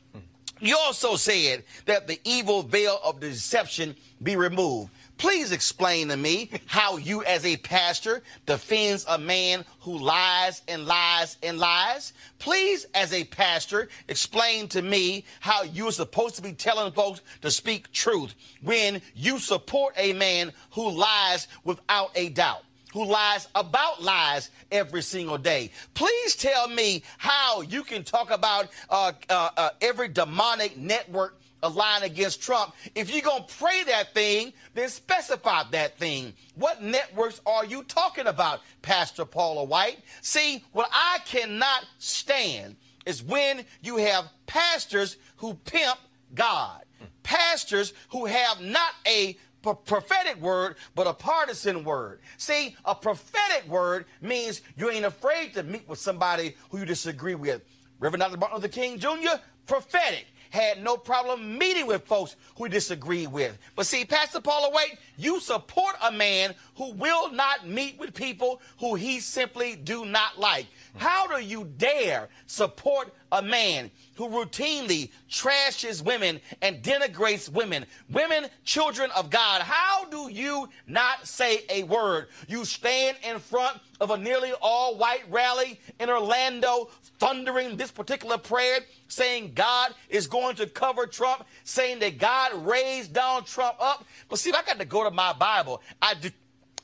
You 0.61 0.77
also 0.77 1.17
said 1.17 1.65
that 1.85 2.07
the 2.07 2.19
evil 2.23 2.63
veil 2.63 2.99
of 3.03 3.19
deception 3.19 3.95
be 4.25 4.35
removed. 4.35 4.91
Please 5.17 5.53
explain 5.53 6.09
to 6.09 6.17
me 6.17 6.49
how 6.65 6.97
you, 6.97 7.23
as 7.23 7.45
a 7.45 7.55
pastor, 7.57 8.21
defends 8.45 9.05
a 9.07 9.17
man 9.17 9.63
who 9.79 9.97
lies 9.97 10.61
and 10.67 10.85
lies 10.85 11.37
and 11.41 11.57
lies. 11.57 12.11
Please, 12.37 12.85
as 12.93 13.13
a 13.13 13.23
pastor, 13.23 13.87
explain 14.09 14.67
to 14.67 14.81
me 14.81 15.23
how 15.39 15.63
you're 15.63 15.93
supposed 15.93 16.35
to 16.35 16.41
be 16.41 16.51
telling 16.51 16.91
folks 16.91 17.21
to 17.41 17.49
speak 17.49 17.89
truth 17.93 18.35
when 18.61 19.01
you 19.15 19.39
support 19.39 19.93
a 19.95 20.11
man 20.11 20.51
who 20.71 20.89
lies 20.89 21.47
without 21.63 22.11
a 22.15 22.29
doubt 22.29 22.63
who 22.93 23.03
lies 23.03 23.49
about 23.55 24.01
lies 24.01 24.49
every 24.71 25.01
single 25.01 25.37
day. 25.37 25.69
Please 25.95 26.33
tell 26.33 26.69
me 26.69 27.03
how 27.17 27.59
you 27.59 27.83
can 27.83 28.05
talk 28.05 28.31
about 28.31 28.69
uh, 28.89 29.11
uh, 29.29 29.49
uh, 29.57 29.69
every 29.81 30.07
demonic 30.07 30.77
network 30.77 31.37
aligned 31.63 32.03
against 32.03 32.41
Trump. 32.41 32.73
If 32.93 33.11
you're 33.11 33.21
going 33.21 33.43
to 33.43 33.55
pray 33.55 33.83
that 33.85 34.13
thing, 34.13 34.53
then 34.73 34.89
specify 34.89 35.63
that 35.71 35.97
thing. 35.97 36.33
What 36.55 36.81
networks 36.81 37.41
are 37.45 37.65
you 37.65 37.83
talking 37.83 38.27
about, 38.27 38.61
Pastor 38.81 39.25
Paula 39.25 39.63
White? 39.63 39.99
See, 40.21 40.63
what 40.71 40.89
I 40.91 41.19
cannot 41.25 41.85
stand 41.97 42.75
is 43.05 43.23
when 43.23 43.65
you 43.81 43.97
have 43.97 44.29
pastors 44.45 45.17
who 45.37 45.53
pimp 45.53 45.97
God, 46.33 46.83
pastors 47.23 47.93
who 48.09 48.25
have 48.25 48.61
not 48.61 48.91
a 49.07 49.37
prophetic 49.63 50.39
word, 50.41 50.75
but 50.93 51.07
a 51.07 51.13
partisan 51.13 51.83
word. 51.83 52.19
See, 52.37 52.75
a 52.85 52.93
prophetic 52.93 53.67
word 53.67 54.05
means 54.21 54.61
you 54.77 54.91
ain't 54.91 55.05
afraid 55.05 55.53
to 55.55 55.63
meet 55.63 55.87
with 55.87 55.97
somebody 55.97 56.55
who 56.69 56.79
you 56.79 56.85
disagree 56.85 57.35
with. 57.35 57.63
Reverend 57.99 58.21
Dr. 58.21 58.37
Martin 58.37 58.57
Luther 58.57 58.67
King 58.67 58.99
Jr., 58.99 59.39
prophetic 59.65 60.27
had 60.55 60.81
no 60.81 60.95
problem 60.97 61.57
meeting 61.57 61.85
with 61.85 62.05
folks 62.05 62.35
who 62.55 62.67
disagreed 62.69 63.31
with. 63.31 63.57
But 63.75 63.85
see, 63.85 64.05
Pastor 64.05 64.39
Paula 64.39 64.71
White, 64.71 64.97
you 65.17 65.39
support 65.39 65.95
a 66.01 66.11
man 66.11 66.55
who 66.75 66.93
will 66.93 67.31
not 67.31 67.67
meet 67.67 67.99
with 67.99 68.13
people 68.13 68.61
who 68.79 68.95
he 68.95 69.19
simply 69.19 69.75
do 69.75 70.05
not 70.05 70.39
like. 70.39 70.65
How 70.95 71.27
do 71.27 71.43
you 71.43 71.65
dare 71.77 72.29
support 72.47 73.13
a 73.31 73.41
man 73.41 73.91
who 74.15 74.29
routinely 74.29 75.11
trashes 75.29 76.01
women 76.01 76.39
and 76.61 76.81
denigrates 76.81 77.49
women, 77.49 77.85
women, 78.09 78.45
children 78.63 79.11
of 79.11 79.29
God? 79.29 79.61
How 79.61 80.05
do 80.05 80.31
you 80.31 80.69
not 80.87 81.27
say 81.27 81.65
a 81.69 81.83
word? 81.83 82.27
You 82.47 82.63
stand 82.63 83.17
in 83.27 83.39
front 83.39 83.77
of 83.99 84.11
a 84.11 84.17
nearly 84.17 84.53
all 84.61 84.95
white 84.95 85.23
rally 85.29 85.79
in 85.99 86.09
Orlando, 86.09 86.89
thundering 87.19 87.77
this 87.77 87.91
particular 87.91 88.37
prayer, 88.37 88.79
saying 89.07 89.53
God 89.53 89.93
is 90.09 90.27
going 90.27 90.55
to 90.57 90.67
cover 90.67 91.05
Trump, 91.07 91.45
saying 91.63 91.99
that 91.99 92.17
God 92.17 92.65
raised 92.65 93.13
Donald 93.13 93.47
Trump 93.47 93.77
up. 93.79 94.05
But 94.29 94.39
see, 94.39 94.51
I 94.51 94.61
got 94.63 94.79
to 94.79 94.85
go 94.85 95.03
to 95.03 95.11
my 95.11 95.33
Bible. 95.33 95.81
I 96.01 96.13
do, 96.15 96.29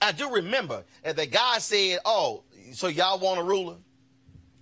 I 0.02 0.12
do 0.12 0.34
remember 0.34 0.84
that 1.04 1.32
God 1.32 1.62
said, 1.62 2.00
Oh, 2.06 2.44
so 2.74 2.88
y'all 2.88 3.20
want 3.20 3.40
a 3.40 3.44
ruler? 3.44 3.78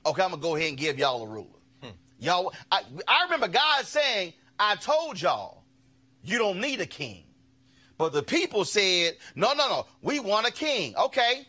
Okay, 0.05 0.23
I'm 0.23 0.31
gonna 0.31 0.41
go 0.41 0.55
ahead 0.55 0.69
and 0.69 0.77
give 0.77 0.97
y'all 0.97 1.23
a 1.23 1.27
ruler. 1.27 1.47
Hmm. 1.81 1.89
Y'all, 2.19 2.53
I, 2.71 2.81
I 3.07 3.23
remember 3.25 3.47
God 3.47 3.85
saying, 3.85 4.33
I 4.57 4.75
told 4.75 5.21
y'all, 5.21 5.63
you 6.23 6.37
don't 6.37 6.59
need 6.59 6.81
a 6.81 6.85
king. 6.85 7.23
But 7.97 8.13
the 8.13 8.23
people 8.23 8.63
said, 8.63 9.17
no, 9.35 9.53
no, 9.53 9.67
no, 9.67 9.85
we 10.01 10.19
want 10.19 10.47
a 10.47 10.51
king. 10.51 10.95
Okay, 10.95 11.45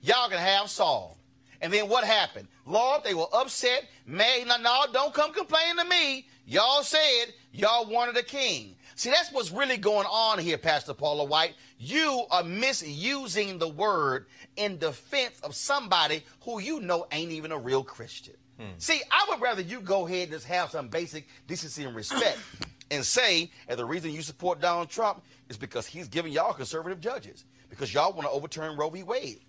y'all 0.00 0.28
can 0.28 0.38
have 0.38 0.68
Saul. 0.68 1.17
And 1.60 1.72
then 1.72 1.88
what 1.88 2.04
happened? 2.04 2.48
Lord, 2.66 3.02
they 3.04 3.14
were 3.14 3.26
upset. 3.32 3.88
Man, 4.06 4.46
no, 4.46 4.56
no, 4.58 4.84
don't 4.92 5.12
come 5.12 5.32
complain 5.32 5.76
to 5.76 5.84
me. 5.84 6.26
Y'all 6.46 6.82
said 6.82 7.26
y'all 7.52 7.86
wanted 7.90 8.16
a 8.16 8.22
king. 8.22 8.76
See, 8.94 9.10
that's 9.10 9.32
what's 9.32 9.50
really 9.50 9.76
going 9.76 10.06
on 10.06 10.38
here, 10.38 10.58
Pastor 10.58 10.94
Paula 10.94 11.24
White. 11.24 11.54
You 11.78 12.24
are 12.30 12.42
misusing 12.42 13.58
the 13.58 13.68
word 13.68 14.26
in 14.56 14.78
defense 14.78 15.38
of 15.42 15.54
somebody 15.54 16.24
who 16.42 16.60
you 16.60 16.80
know 16.80 17.06
ain't 17.12 17.32
even 17.32 17.52
a 17.52 17.58
real 17.58 17.84
Christian. 17.84 18.34
Hmm. 18.58 18.66
See, 18.78 19.00
I 19.10 19.26
would 19.28 19.40
rather 19.40 19.62
you 19.62 19.80
go 19.80 20.06
ahead 20.06 20.24
and 20.24 20.32
just 20.32 20.46
have 20.46 20.70
some 20.70 20.88
basic 20.88 21.28
decency 21.46 21.84
and 21.84 21.94
respect 21.94 22.38
and 22.90 23.04
say, 23.04 23.50
and 23.68 23.78
the 23.78 23.84
reason 23.84 24.10
you 24.10 24.22
support 24.22 24.60
Donald 24.60 24.88
Trump 24.88 25.22
is 25.48 25.56
because 25.56 25.86
he's 25.86 26.08
giving 26.08 26.32
y'all 26.32 26.52
conservative 26.52 27.00
judges, 27.00 27.44
because 27.70 27.94
y'all 27.94 28.12
want 28.12 28.26
to 28.26 28.30
overturn 28.30 28.76
Roe 28.76 28.90
v. 28.90 29.02
Wade 29.04 29.40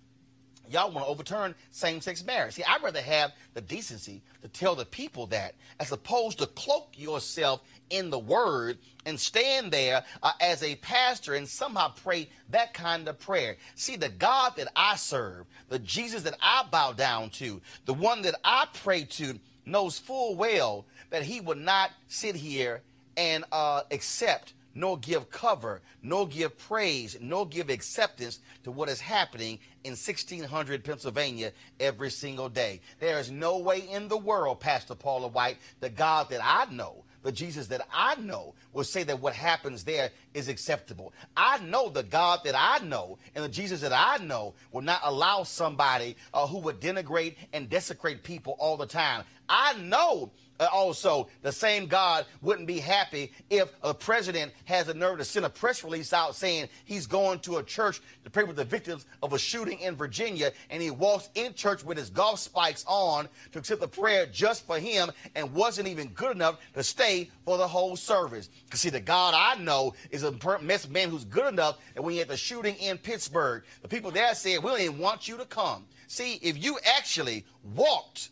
y'all 0.70 0.90
want 0.90 1.04
to 1.04 1.10
overturn 1.10 1.54
same-sex 1.70 2.24
marriage. 2.24 2.54
See, 2.54 2.64
I'd 2.64 2.82
rather 2.82 3.02
have 3.02 3.32
the 3.54 3.60
decency 3.60 4.22
to 4.42 4.48
tell 4.48 4.74
the 4.74 4.84
people 4.84 5.26
that 5.28 5.54
as 5.78 5.92
opposed 5.92 6.38
to 6.38 6.46
cloak 6.46 6.88
yourself 6.96 7.62
in 7.90 8.10
the 8.10 8.18
word 8.18 8.78
and 9.04 9.18
stand 9.18 9.72
there 9.72 10.04
uh, 10.22 10.32
as 10.40 10.62
a 10.62 10.76
pastor 10.76 11.34
and 11.34 11.48
somehow 11.48 11.92
pray 12.02 12.28
that 12.50 12.72
kind 12.72 13.08
of 13.08 13.18
prayer. 13.18 13.56
See, 13.74 13.96
the 13.96 14.08
God 14.08 14.54
that 14.56 14.68
I 14.76 14.96
serve, 14.96 15.46
the 15.68 15.78
Jesus 15.78 16.22
that 16.22 16.36
I 16.40 16.64
bow 16.70 16.92
down 16.92 17.30
to, 17.30 17.60
the 17.86 17.94
one 17.94 18.22
that 18.22 18.36
I 18.44 18.66
pray 18.72 19.04
to 19.04 19.38
knows 19.66 19.98
full 19.98 20.36
well 20.36 20.86
that 21.10 21.22
he 21.22 21.40
would 21.40 21.58
not 21.58 21.90
sit 22.08 22.36
here 22.36 22.82
and 23.16 23.44
uh, 23.52 23.82
accept 23.90 24.54
nor 24.80 24.98
give 24.98 25.30
cover, 25.30 25.82
nor 26.02 26.26
give 26.26 26.58
praise, 26.58 27.16
nor 27.20 27.46
give 27.46 27.68
acceptance 27.68 28.40
to 28.64 28.70
what 28.70 28.88
is 28.88 28.98
happening 28.98 29.58
in 29.84 29.90
1600 29.90 30.82
Pennsylvania 30.82 31.52
every 31.78 32.10
single 32.10 32.48
day. 32.48 32.80
There 32.98 33.18
is 33.18 33.30
no 33.30 33.58
way 33.58 33.80
in 33.80 34.08
the 34.08 34.16
world, 34.16 34.58
Pastor 34.58 34.94
Paula 34.94 35.28
White, 35.28 35.58
the 35.80 35.90
God 35.90 36.30
that 36.30 36.40
I 36.42 36.64
know, 36.72 37.04
the 37.22 37.30
Jesus 37.30 37.66
that 37.66 37.86
I 37.92 38.14
know, 38.16 38.54
will 38.72 38.84
say 38.84 39.02
that 39.02 39.20
what 39.20 39.34
happens 39.34 39.84
there 39.84 40.10
is 40.34 40.48
acceptable. 40.48 41.12
I 41.36 41.58
know 41.58 41.88
the 41.88 42.02
God 42.02 42.40
that 42.44 42.54
I 42.56 42.84
know 42.84 43.18
and 43.34 43.44
the 43.44 43.48
Jesus 43.48 43.80
that 43.80 43.92
I 43.92 44.22
know 44.24 44.54
will 44.72 44.82
not 44.82 45.00
allow 45.04 45.42
somebody 45.42 46.16
uh, 46.32 46.46
who 46.46 46.58
would 46.58 46.80
denigrate 46.80 47.36
and 47.52 47.68
desecrate 47.68 48.22
people 48.22 48.56
all 48.58 48.76
the 48.76 48.86
time. 48.86 49.24
I 49.48 49.74
know 49.74 50.30
uh, 50.60 50.68
also, 50.74 51.26
the 51.40 51.50
same 51.50 51.86
God 51.86 52.26
wouldn't 52.42 52.66
be 52.66 52.78
happy 52.78 53.32
if 53.48 53.72
a 53.82 53.94
president 53.94 54.52
has 54.66 54.86
the 54.86 54.94
nerve 54.94 55.16
to 55.16 55.24
send 55.24 55.46
a 55.46 55.48
press 55.48 55.82
release 55.82 56.12
out 56.12 56.36
saying 56.36 56.68
he's 56.84 57.06
going 57.06 57.38
to 57.40 57.56
a 57.56 57.62
church 57.62 58.02
to 58.24 58.30
pray 58.30 58.44
with 58.44 58.56
the 58.56 58.64
victims 58.64 59.06
of 59.22 59.32
a 59.32 59.38
shooting 59.38 59.80
in 59.80 59.96
Virginia, 59.96 60.52
and 60.68 60.82
he 60.82 60.90
walks 60.90 61.30
in 61.34 61.54
church 61.54 61.82
with 61.82 61.96
his 61.96 62.10
golf 62.10 62.38
spikes 62.38 62.84
on 62.86 63.26
to 63.52 63.58
accept 63.58 63.80
the 63.80 63.88
prayer 63.88 64.26
just 64.26 64.66
for 64.66 64.78
him 64.78 65.10
and 65.34 65.50
wasn't 65.54 65.88
even 65.88 66.08
good 66.08 66.36
enough 66.36 66.60
to 66.74 66.82
stay 66.82 67.30
for 67.46 67.56
the 67.56 67.66
whole 67.66 67.96
service. 67.96 68.50
Because, 68.66 68.80
see, 68.82 68.90
the 68.90 69.00
God 69.00 69.32
I 69.34 69.58
know 69.62 69.94
is 70.10 70.19
a 70.22 70.32
mess 70.60 70.88
man 70.88 71.10
who's 71.10 71.24
good 71.24 71.52
enough 71.52 71.78
that 71.94 72.02
when 72.02 72.14
you 72.14 72.20
had 72.20 72.28
the 72.28 72.36
shooting 72.36 72.74
in 72.76 72.98
Pittsburgh, 72.98 73.62
the 73.82 73.88
people 73.88 74.10
there 74.10 74.34
said, 74.34 74.62
We 74.62 74.70
don't 74.70 74.80
even 74.80 74.98
want 74.98 75.28
you 75.28 75.36
to 75.36 75.44
come. 75.44 75.86
See, 76.06 76.34
if 76.42 76.62
you 76.62 76.78
actually 76.96 77.44
walked 77.74 78.30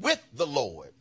with 0.00 0.22
the 0.34 0.46
Lord, 0.46 0.92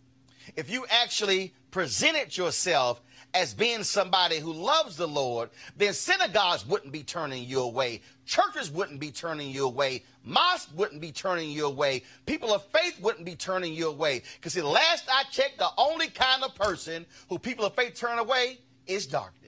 if 0.55 0.69
you 0.69 0.85
actually 0.89 1.53
presented 1.71 2.37
yourself 2.37 3.01
as 3.33 3.53
being 3.53 3.83
somebody 3.83 4.39
who 4.39 4.53
loves 4.53 4.95
the 4.95 5.07
Lord, 5.07 5.49
then 5.75 5.93
synagogues 5.93 6.67
wouldn't 6.67 6.93
be 6.93 7.03
turning 7.03 7.43
you 7.43 7.61
away. 7.61 8.01
Churches 8.25 8.69
wouldn't 8.69 8.99
be 8.99 9.11
turning 9.11 9.49
you 9.49 9.65
away. 9.65 10.03
Mosques 10.23 10.71
wouldn't 10.73 11.01
be 11.01 11.11
turning 11.11 11.49
you 11.49 11.65
away. 11.65 12.03
People 12.25 12.53
of 12.53 12.63
faith 12.67 12.99
wouldn't 13.01 13.25
be 13.25 13.35
turning 13.35 13.73
you 13.73 13.89
away. 13.89 14.21
Because 14.35 14.53
the 14.53 14.65
last 14.65 15.05
I 15.11 15.23
checked, 15.31 15.57
the 15.57 15.69
only 15.77 16.07
kind 16.07 16.43
of 16.43 16.53
person 16.55 17.05
who 17.27 17.39
people 17.39 17.65
of 17.65 17.75
faith 17.75 17.95
turn 17.95 18.19
away 18.19 18.59
is 18.85 19.07
darkness, 19.07 19.42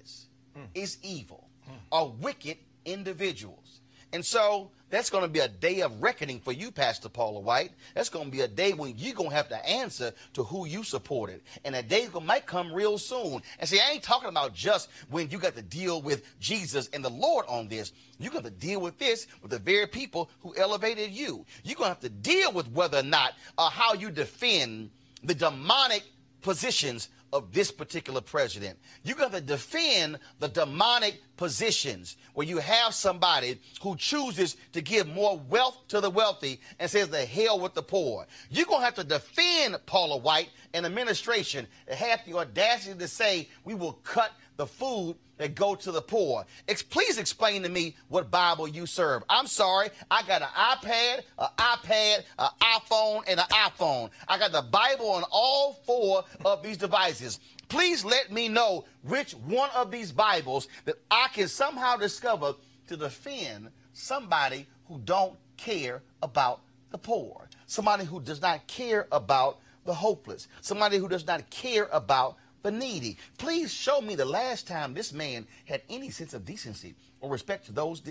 mm. 0.57 0.67
is 0.73 0.97
evil, 1.01 1.49
mm. 1.69 1.73
are 1.91 2.07
wicked 2.07 2.57
individuals. 2.85 3.81
And 4.13 4.25
so 4.25 4.71
that's 4.89 5.09
going 5.09 5.23
to 5.23 5.29
be 5.29 5.39
a 5.39 5.47
day 5.47 5.81
of 5.81 6.01
reckoning 6.01 6.39
for 6.39 6.53
you, 6.53 6.71
Pastor 6.71 7.09
Paula 7.09 7.41
White. 7.41 7.71
That's 7.95 8.07
going 8.07 8.25
to 8.25 8.31
be 8.31 8.41
a 8.41 8.47
day 8.47 8.71
when 8.71 8.97
you're 8.97 9.15
going 9.15 9.31
to 9.31 9.35
have 9.35 9.49
to 9.49 9.67
answer 9.67 10.13
to 10.35 10.43
who 10.43 10.65
you 10.65 10.83
supported. 10.83 11.41
And 11.65 11.75
that 11.75 11.89
day 11.89 12.07
might 12.23 12.45
come 12.45 12.71
real 12.71 12.97
soon. 12.97 13.41
And 13.59 13.67
see, 13.67 13.79
I 13.79 13.91
ain't 13.91 14.03
talking 14.03 14.29
about 14.29 14.53
just 14.53 14.89
when 15.09 15.29
you 15.29 15.37
got 15.37 15.55
to 15.55 15.61
deal 15.61 16.01
with 16.01 16.23
Jesus 16.39 16.87
and 16.93 17.03
the 17.03 17.09
Lord 17.09 17.45
on 17.49 17.67
this. 17.67 17.91
You're 18.19 18.31
going 18.31 18.45
to 18.45 18.51
deal 18.51 18.79
with 18.79 18.97
this 18.97 19.27
with 19.41 19.51
the 19.51 19.59
very 19.59 19.87
people 19.87 20.29
who 20.39 20.55
elevated 20.55 21.11
you. 21.11 21.45
You're 21.63 21.75
going 21.75 21.87
to 21.87 21.95
have 21.95 21.99
to 21.99 22.09
deal 22.09 22.53
with 22.53 22.71
whether 22.71 22.99
or 22.99 23.03
not 23.03 23.33
uh, 23.57 23.69
how 23.69 23.95
you 23.95 24.11
defend 24.11 24.91
the 25.23 25.35
demonic 25.35 26.03
positions 26.41 27.09
of 27.35 27.51
this 27.51 27.69
particular 27.69 28.21
president. 28.21 28.79
You 29.03 29.13
got 29.13 29.33
to 29.33 29.41
defend 29.41 30.19
the 30.39 30.47
demonic 30.47 31.21
positions 31.35 32.15
where 32.33 32.47
you 32.47 32.59
have 32.59 32.93
somebody 32.93 33.59
who 33.81 33.97
chooses 33.97 34.55
to 34.71 34.81
give 34.81 35.05
more 35.09 35.37
wealth 35.49 35.77
to 35.89 35.99
the 35.99 36.09
wealthy 36.09 36.61
and 36.79 36.89
says 36.89 37.09
the 37.09 37.25
hell 37.25 37.59
with 37.59 37.73
the 37.73 37.83
poor. 37.83 38.25
You're 38.49 38.65
going 38.65 38.79
to 38.79 38.85
have 38.85 38.95
to 38.95 39.03
defend 39.03 39.77
Paula 39.85 40.15
White 40.15 40.49
and 40.73 40.85
administration 40.85 41.67
that 41.87 41.97
have 41.97 42.21
the 42.25 42.37
audacity 42.37 42.97
to 42.97 43.07
say 43.07 43.49
we 43.65 43.75
will 43.75 43.99
cut 44.05 44.31
the 44.55 44.65
food 44.65 45.17
that 45.37 45.55
go 45.55 45.75
to 45.75 45.91
the 45.91 46.01
poor. 46.01 46.45
Ex- 46.67 46.83
please 46.83 47.17
explain 47.17 47.63
to 47.63 47.69
me 47.69 47.95
what 48.07 48.31
Bible 48.31 48.67
you 48.67 48.85
serve. 48.85 49.23
I'm 49.29 49.47
sorry, 49.47 49.89
I 50.09 50.23
got 50.23 50.41
an 50.41 50.47
iPad, 50.47 51.21
an 51.37 51.47
iPad, 51.57 52.23
an 52.39 52.49
iPhone, 52.61 53.23
and 53.27 53.39
an 53.39 53.45
iPhone. 53.47 54.09
I 54.27 54.37
got 54.37 54.51
the 54.51 54.61
Bible 54.61 55.09
on 55.09 55.23
all 55.31 55.73
four 55.85 56.23
of 56.43 56.63
these 56.63 56.77
devices. 56.77 57.39
Please 57.67 58.05
let 58.05 58.31
me 58.31 58.47
know 58.47 58.85
which 59.03 59.33
one 59.33 59.69
of 59.75 59.91
these 59.91 60.11
Bibles 60.11 60.67
that 60.85 60.95
I 61.09 61.27
can 61.33 61.47
somehow 61.47 61.97
discover 61.97 62.53
to 62.87 62.97
defend 62.97 63.69
somebody 63.93 64.67
who 64.87 64.99
don't 64.99 65.37
care 65.57 66.03
about 66.21 66.61
the 66.91 66.97
poor, 66.97 67.47
somebody 67.65 68.05
who 68.05 68.21
does 68.21 68.41
not 68.41 68.67
care 68.67 69.07
about 69.11 69.59
the 69.85 69.93
hopeless, 69.93 70.47
somebody 70.61 70.97
who 70.97 71.07
does 71.07 71.25
not 71.25 71.49
care 71.49 71.87
about 71.91 72.37
the 72.65 72.71
needy. 72.71 73.15
Please 73.37 73.71
show 73.71 74.01
me 74.01 74.15
the 74.15 74.25
last 74.25 74.67
time 74.67 74.93
this 74.93 75.13
man 75.13 75.45
had 75.65 75.83
any 75.87 76.09
sense 76.09 76.33
of 76.33 76.45
decency 76.45 76.95
or 77.21 77.29
respect 77.29 77.67
to 77.67 77.71
those 77.71 78.01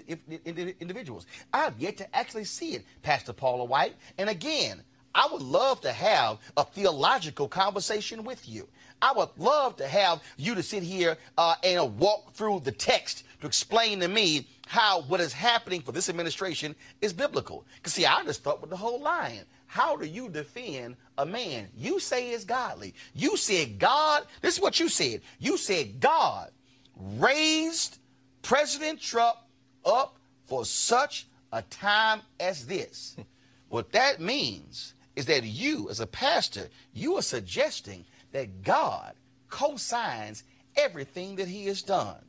individuals. 0.81 1.27
I've 1.53 1.79
yet 1.79 1.97
to 1.97 2.17
actually 2.17 2.45
see 2.45 2.75
it, 2.75 2.85
Pastor 3.03 3.33
Paula 3.33 3.65
White. 3.65 3.97
And 4.17 4.31
again, 4.31 4.81
I 5.13 5.29
would 5.31 5.43
love 5.43 5.81
to 5.81 5.93
have 5.93 6.39
a 6.57 6.65
theological 6.65 7.49
conversation 7.49 8.23
with 8.23 8.49
you. 8.49 8.69
I 9.03 9.13
would 9.13 9.31
love 9.37 9.77
to 9.77 9.89
have 9.89 10.23
you 10.37 10.55
to 10.55 10.63
sit 10.63 10.85
here 10.85 11.17
uh, 11.37 11.57
and 11.65 11.99
walk 11.99 12.33
through 12.35 12.61
the 12.61 12.73
text 12.73 13.25
to 13.41 13.49
explain 13.49 13.99
to 14.01 14.09
me 14.09 14.47
how 14.69 15.03
what 15.03 15.21
is 15.21 15.33
happening 15.33 15.81
for 15.81 15.91
this 15.91 16.09
administration 16.09 16.77
is 17.03 17.13
biblical. 17.13 17.67
Because, 17.77 17.93
see, 17.93 18.07
I 18.07 18.23
just 18.25 18.45
thought 18.45 18.61
with 18.61 18.71
the 18.71 18.77
whole 18.77 19.01
line. 19.01 19.43
How 19.75 19.97
do 19.97 20.07
you 20.07 20.29
defend 20.29 20.95
a 21.19 21.27
man 21.27 21.67
you 21.77 21.99
say 21.99 22.31
is 22.31 22.45
godly? 22.45 22.95
You 23.13 23.37
said 23.37 23.81
God, 23.81 24.25
this 24.41 24.55
is 24.55 24.63
what 24.63 24.79
you 24.79 24.89
said. 24.89 25.21
You 25.41 25.57
said 25.57 25.99
God 25.99 26.53
raised 26.97 27.99
President 28.41 29.01
Trump 29.01 29.37
up 29.85 30.17
for 30.47 30.65
such 30.65 31.27
a 31.53 31.63
time 31.63 32.21
as 32.39 32.67
this. 32.69 33.17
what 33.69 33.91
that 33.91 34.21
means 34.21 34.95
is 35.17 35.27
that 35.27 35.43
you, 35.43 35.91
as 35.91 35.99
a 35.99 36.07
pastor, 36.07 36.69
you 36.93 37.17
are 37.17 37.23
suggesting 37.23 38.05
that 38.31 38.63
God 38.63 39.15
co 39.51 39.75
signs 39.75 40.45
everything 40.77 41.35
that 41.35 41.49
he 41.49 41.67
has 41.67 41.83
done. 41.83 42.23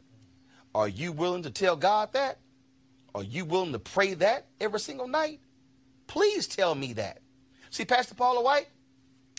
Are 0.73 0.87
you 0.87 1.11
willing 1.11 1.43
to 1.43 1.51
tell 1.51 1.75
God 1.75 2.11
that? 2.13 2.39
Are 3.13 3.23
you 3.23 3.45
willing 3.45 3.73
to 3.73 3.79
pray 3.79 4.15
that 4.15 4.47
every 4.59 4.79
single 4.79 5.07
night? 5.07 5.41
Please 6.07 6.47
tell 6.47 6.73
me 6.73 6.93
that. 6.93 7.19
See, 7.75 7.83
Pastor 7.83 8.15
Paula 8.15 8.41
White, 8.41 8.69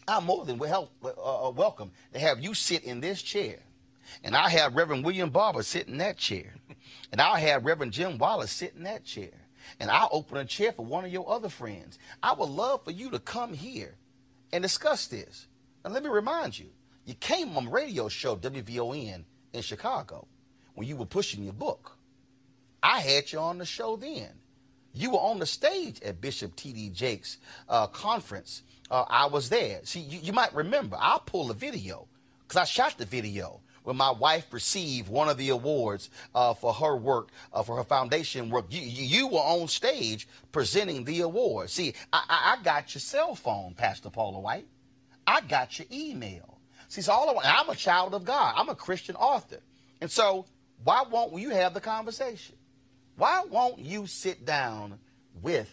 I'm 0.07 0.25
more 0.25 0.45
than 0.45 0.59
well, 0.59 0.90
uh, 1.02 1.09
uh, 1.09 1.50
welcome 1.52 1.93
to 2.12 2.19
have 2.19 2.38
you 2.38 2.52
sit 2.52 2.85
in 2.85 3.00
this 3.00 3.23
chair. 3.23 3.61
And 4.23 4.37
I 4.37 4.50
have 4.50 4.76
Reverend 4.76 5.07
William 5.07 5.31
Barber 5.31 5.62
sit 5.62 5.88
in 5.88 5.97
that 5.97 6.19
chair. 6.19 6.55
And 7.11 7.19
I'll 7.19 7.37
have 7.37 7.64
Reverend 7.64 7.95
Jim 7.95 8.19
Wallis 8.19 8.50
sit 8.50 8.75
in 8.76 8.83
that 8.83 9.05
chair. 9.05 9.33
And 9.81 9.90
I'll 9.90 10.11
open 10.12 10.37
a 10.37 10.45
chair 10.45 10.73
for 10.73 10.85
one 10.85 11.07
of 11.07 11.11
your 11.11 11.26
other 11.26 11.49
friends. 11.49 11.99
I 12.23 12.35
would 12.35 12.50
love 12.50 12.85
for 12.85 12.90
you 12.90 13.09
to 13.12 13.19
come 13.19 13.55
here 13.55 13.95
and 14.52 14.61
discuss 14.61 15.07
this. 15.07 15.47
And 15.83 15.95
let 15.95 16.02
me 16.02 16.11
remind 16.11 16.59
you, 16.59 16.66
you 17.07 17.14
came 17.14 17.57
on 17.57 17.71
radio 17.71 18.07
show 18.11 18.37
WVON 18.37 19.25
in 19.55 19.62
Chicago 19.62 20.28
when 20.75 20.87
you 20.87 20.97
were 20.97 21.07
pushing 21.07 21.43
your 21.43 21.55
book. 21.55 21.97
I 22.83 23.00
had 23.00 23.33
you 23.33 23.38
on 23.38 23.57
the 23.57 23.64
show 23.64 23.97
then. 23.97 24.28
You 24.97 25.11
were 25.11 25.19
on 25.19 25.38
the 25.38 25.47
stage 25.47 26.00
at 26.03 26.23
Bishop 26.23 26.57
T.D. 26.57 26.88
Jakes' 26.88 27.37
uh, 27.69 27.87
conference. 27.87 28.62
Uh, 28.91 29.05
I 29.09 29.26
was 29.26 29.50
there. 29.50 29.81
See, 29.85 30.00
you, 30.00 30.21
you 30.23 30.33
might 30.33 30.55
remember. 30.55 30.97
I'll 30.99 31.21
pull 31.21 31.50
a 31.50 31.55
video 31.55 32.09
because 32.42 32.57
I 32.57 32.64
shot 32.64 32.97
the 32.97 33.05
video 33.05 33.61
when 33.83 33.97
my 33.97 34.11
wife 34.11 34.53
received 34.53 35.09
one 35.11 35.29
of 35.29 35.37
the 35.37 35.51
awards 35.51 36.09
uh, 36.35 36.55
for 36.55 36.73
her 36.73 36.97
work, 36.97 37.29
uh, 37.53 37.62
for 37.62 37.77
her 37.77 37.85
foundation 37.85 38.49
work. 38.49 38.64
You, 38.70 38.81
you, 38.81 39.27
were 39.29 39.38
on 39.38 39.68
stage 39.68 40.27
presenting 40.51 41.05
the 41.05 41.20
award. 41.20 41.68
See, 41.68 41.92
I, 42.11 42.57
I, 42.59 42.62
got 42.64 42.94
your 42.94 43.01
cell 43.01 43.35
phone, 43.35 43.75
Pastor 43.75 44.09
Paula 44.09 44.40
White. 44.40 44.66
I 45.27 45.42
got 45.42 45.79
your 45.79 45.87
email. 45.92 46.59
See, 46.88 47.03
so 47.03 47.12
all 47.12 47.29
I, 47.29 47.33
want, 47.35 47.47
I'm 47.47 47.68
a 47.68 47.77
child 47.77 48.14
of 48.14 48.25
God. 48.25 48.55
I'm 48.57 48.70
a 48.70 48.75
Christian 48.75 49.14
author. 49.14 49.61
And 50.01 50.11
so 50.11 50.47
why 50.83 51.05
won't 51.09 51.38
you 51.38 51.51
have 51.51 51.75
the 51.75 51.81
conversation? 51.81 52.57
Why 53.16 53.44
won't 53.50 53.79
you 53.79 54.07
sit 54.07 54.44
down 54.44 54.98
with 55.40 55.70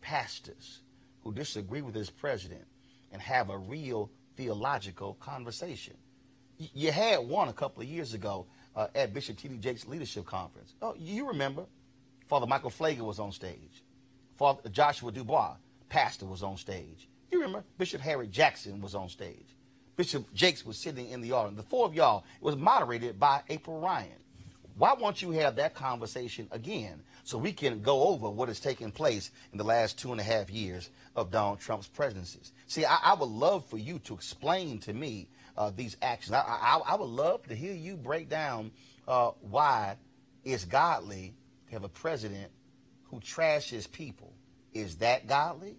pastors 0.00 0.80
who 1.22 1.32
disagree 1.32 1.82
with 1.82 1.94
this 1.94 2.10
president 2.10 2.64
and 3.10 3.20
have 3.20 3.50
a 3.50 3.58
real 3.58 4.10
theological 4.36 5.14
conversation? 5.14 5.94
You 6.58 6.92
had 6.92 7.26
one 7.26 7.48
a 7.48 7.52
couple 7.52 7.82
of 7.82 7.88
years 7.88 8.14
ago 8.14 8.46
uh, 8.76 8.86
at 8.94 9.12
Bishop 9.12 9.36
T.D. 9.36 9.56
Jakes' 9.56 9.86
leadership 9.86 10.26
conference. 10.26 10.74
Oh, 10.80 10.94
you 10.96 11.26
remember? 11.26 11.64
Father 12.28 12.46
Michael 12.46 12.70
Pfleger 12.70 13.00
was 13.00 13.18
on 13.18 13.32
stage. 13.32 13.82
Father 14.36 14.68
Joshua 14.68 15.10
Dubois, 15.10 15.56
pastor, 15.88 16.26
was 16.26 16.42
on 16.42 16.56
stage. 16.56 17.08
You 17.32 17.40
remember? 17.40 17.64
Bishop 17.78 18.00
Harry 18.00 18.28
Jackson 18.28 18.80
was 18.80 18.94
on 18.94 19.08
stage. 19.08 19.56
Bishop 19.96 20.32
Jakes 20.34 20.64
was 20.64 20.78
sitting 20.78 21.10
in 21.10 21.20
the 21.20 21.32
audience. 21.32 21.56
The 21.56 21.68
four 21.68 21.86
of 21.86 21.94
y'all, 21.94 22.24
was 22.40 22.54
moderated 22.54 23.18
by 23.18 23.42
April 23.48 23.80
Ryan. 23.80 24.18
Why 24.76 24.92
won't 24.92 25.22
you 25.22 25.30
have 25.30 25.56
that 25.56 25.74
conversation 25.74 26.48
again 26.50 27.02
so 27.24 27.38
we 27.38 27.52
can 27.52 27.80
go 27.80 28.08
over 28.08 28.28
what 28.28 28.48
has 28.48 28.60
taken 28.60 28.92
place 28.92 29.30
in 29.52 29.58
the 29.58 29.64
last 29.64 29.98
two 29.98 30.12
and 30.12 30.20
a 30.20 30.24
half 30.24 30.50
years 30.50 30.90
of 31.14 31.30
Donald 31.30 31.60
Trump's 31.60 31.88
presidencies? 31.88 32.52
See, 32.66 32.84
I, 32.84 32.98
I 33.02 33.14
would 33.14 33.30
love 33.30 33.64
for 33.64 33.78
you 33.78 33.98
to 34.00 34.14
explain 34.14 34.78
to 34.80 34.92
me 34.92 35.28
uh, 35.56 35.70
these 35.74 35.96
actions. 36.02 36.34
I, 36.34 36.40
I, 36.40 36.80
I, 36.86 36.94
would 36.96 37.08
love 37.08 37.46
to 37.48 37.54
hear 37.54 37.72
you 37.72 37.96
break 37.96 38.28
down 38.28 38.70
uh, 39.08 39.30
why 39.40 39.96
it's 40.44 40.66
godly 40.66 41.34
to 41.68 41.72
have 41.72 41.84
a 41.84 41.88
president 41.88 42.52
who 43.04 43.20
trashes 43.20 43.90
people. 43.90 44.34
Is 44.74 44.96
that 44.96 45.26
godly? 45.26 45.78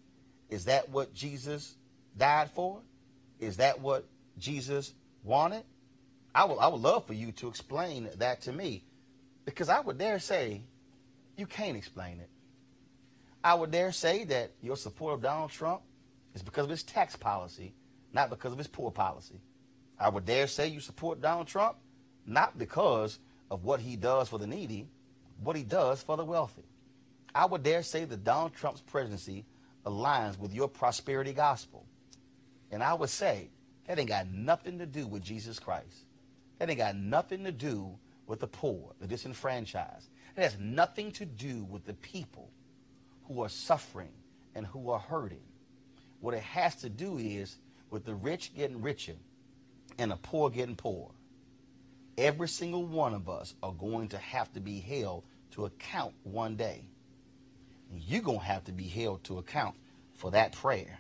Is 0.50 0.66
that 0.66 0.90
what 0.90 1.14
Jesus 1.14 1.76
died 2.18 2.50
for? 2.50 2.82
Is 3.40 3.58
that 3.58 3.80
what 3.80 4.06
Jesus 4.40 4.94
wanted? 5.24 5.64
I 6.38 6.46
would, 6.46 6.60
I 6.60 6.68
would 6.68 6.82
love 6.82 7.08
for 7.08 7.16
you 7.16 7.32
to 7.32 7.48
explain 7.48 8.10
that 8.18 8.42
to 8.42 8.54
me. 8.54 8.84
Because 9.44 9.70
I 9.70 9.80
would 9.80 9.98
dare 9.98 10.20
say 10.20 10.62
you 11.36 11.48
can't 11.48 11.76
explain 11.76 12.20
it. 12.20 12.30
I 13.44 13.56
would 13.56 13.72
dare 13.72 13.92
say 13.92 14.24
that 14.26 14.52
your 14.62 14.78
support 14.78 15.16
of 15.16 15.24
Donald 15.24 15.50
Trump 15.50 15.82
is 16.36 16.44
because 16.44 16.66
of 16.66 16.70
his 16.70 16.84
tax 16.84 17.16
policy, 17.16 17.74
not 18.14 18.30
because 18.30 18.52
of 18.52 18.60
his 18.60 18.68
poor 18.68 18.92
policy. 18.92 19.42
I 20.00 20.10
would 20.10 20.26
dare 20.26 20.46
say 20.46 20.68
you 20.68 20.80
support 20.80 21.22
Donald 21.22 21.48
Trump 21.48 21.78
not 22.28 22.56
because 22.60 23.18
of 23.50 23.64
what 23.64 23.80
he 23.80 23.96
does 23.96 24.30
for 24.30 24.38
the 24.38 24.46
needy, 24.46 24.88
what 25.42 25.56
he 25.56 25.64
does 25.64 26.04
for 26.04 26.18
the 26.18 26.26
wealthy. 26.26 26.66
I 27.34 27.48
would 27.48 27.64
dare 27.64 27.82
say 27.82 28.06
that 28.06 28.24
Donald 28.24 28.54
Trump's 28.54 28.82
presidency 28.82 29.44
aligns 29.88 30.38
with 30.38 30.54
your 30.54 30.68
prosperity 30.68 31.34
gospel. 31.34 31.88
And 32.70 32.84
I 32.84 32.94
would 32.94 33.10
say 33.10 33.50
that 33.88 33.98
ain't 33.98 34.10
got 34.10 34.30
nothing 34.30 34.78
to 34.78 34.86
do 34.86 35.08
with 35.08 35.24
Jesus 35.24 35.58
Christ. 35.58 36.04
That 36.60 36.70
ain't 36.70 36.80
got 36.80 36.96
nothing 36.96 37.44
to 37.44 37.52
do 37.52 37.98
with 38.26 38.40
the 38.40 38.48
poor, 38.48 38.94
the 39.00 39.08
disenfranchised. 39.08 40.10
It 40.36 40.42
has 40.42 40.58
nothing 40.60 41.12
to 41.14 41.26
do 41.26 41.64
with 41.64 41.86
the 41.86 41.94
people 41.94 42.50
who 43.24 43.42
are 43.44 43.50
suffering 43.50 44.12
and 44.56 44.66
who 44.66 44.90
are 44.90 45.00
hurting. 45.00 45.44
What 46.20 46.34
it 46.34 46.44
has 46.44 46.76
to 46.78 46.90
do 46.90 47.18
is 47.18 47.58
with 47.90 48.06
the 48.06 48.16
rich 48.16 48.54
getting 48.56 48.82
richer 48.82 49.16
and 49.98 50.12
the 50.12 50.18
poor 50.18 50.50
getting 50.50 50.76
poor. 50.76 51.12
Every 52.18 52.48
single 52.48 52.86
one 52.86 53.14
of 53.14 53.30
us 53.30 53.54
are 53.62 53.72
going 53.72 54.10
to 54.10 54.18
have 54.18 54.52
to 54.54 54.60
be 54.60 54.80
held 54.80 55.24
to 55.52 55.66
account 55.66 56.14
one 56.24 56.56
day. 56.56 56.84
You're 57.94 58.22
going 58.22 58.40
to 58.40 58.46
have 58.46 58.66
to 58.66 58.72
be 58.72 58.88
held 58.88 59.24
to 59.26 59.38
account 59.38 59.76
for 60.16 60.32
that 60.32 60.52
prayer, 60.52 60.98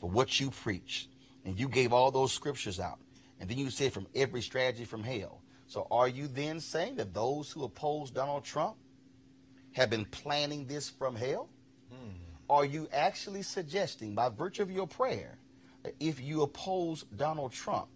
for 0.00 0.08
what 0.08 0.38
you 0.40 0.50
preached. 0.50 1.08
And 1.44 1.58
you 1.58 1.68
gave 1.68 1.92
all 1.92 2.10
those 2.10 2.32
scriptures 2.32 2.80
out. 2.80 2.98
And 3.44 3.50
then 3.50 3.58
you 3.58 3.68
said 3.68 3.92
from 3.92 4.06
every 4.14 4.40
strategy 4.40 4.86
from 4.86 5.02
hell. 5.02 5.42
So 5.66 5.86
are 5.90 6.08
you 6.08 6.28
then 6.28 6.60
saying 6.60 6.96
that 6.96 7.12
those 7.12 7.52
who 7.52 7.64
oppose 7.64 8.10
Donald 8.10 8.42
Trump 8.42 8.76
have 9.72 9.90
been 9.90 10.06
planning 10.06 10.66
this 10.66 10.88
from 10.88 11.14
hell? 11.14 11.50
Hmm. 11.92 12.12
Are 12.48 12.64
you 12.64 12.88
actually 12.90 13.42
suggesting, 13.42 14.14
by 14.14 14.30
virtue 14.30 14.62
of 14.62 14.70
your 14.70 14.86
prayer, 14.86 15.36
that 15.82 15.94
if 16.00 16.22
you 16.22 16.40
oppose 16.40 17.02
Donald 17.14 17.52
Trump, 17.52 17.88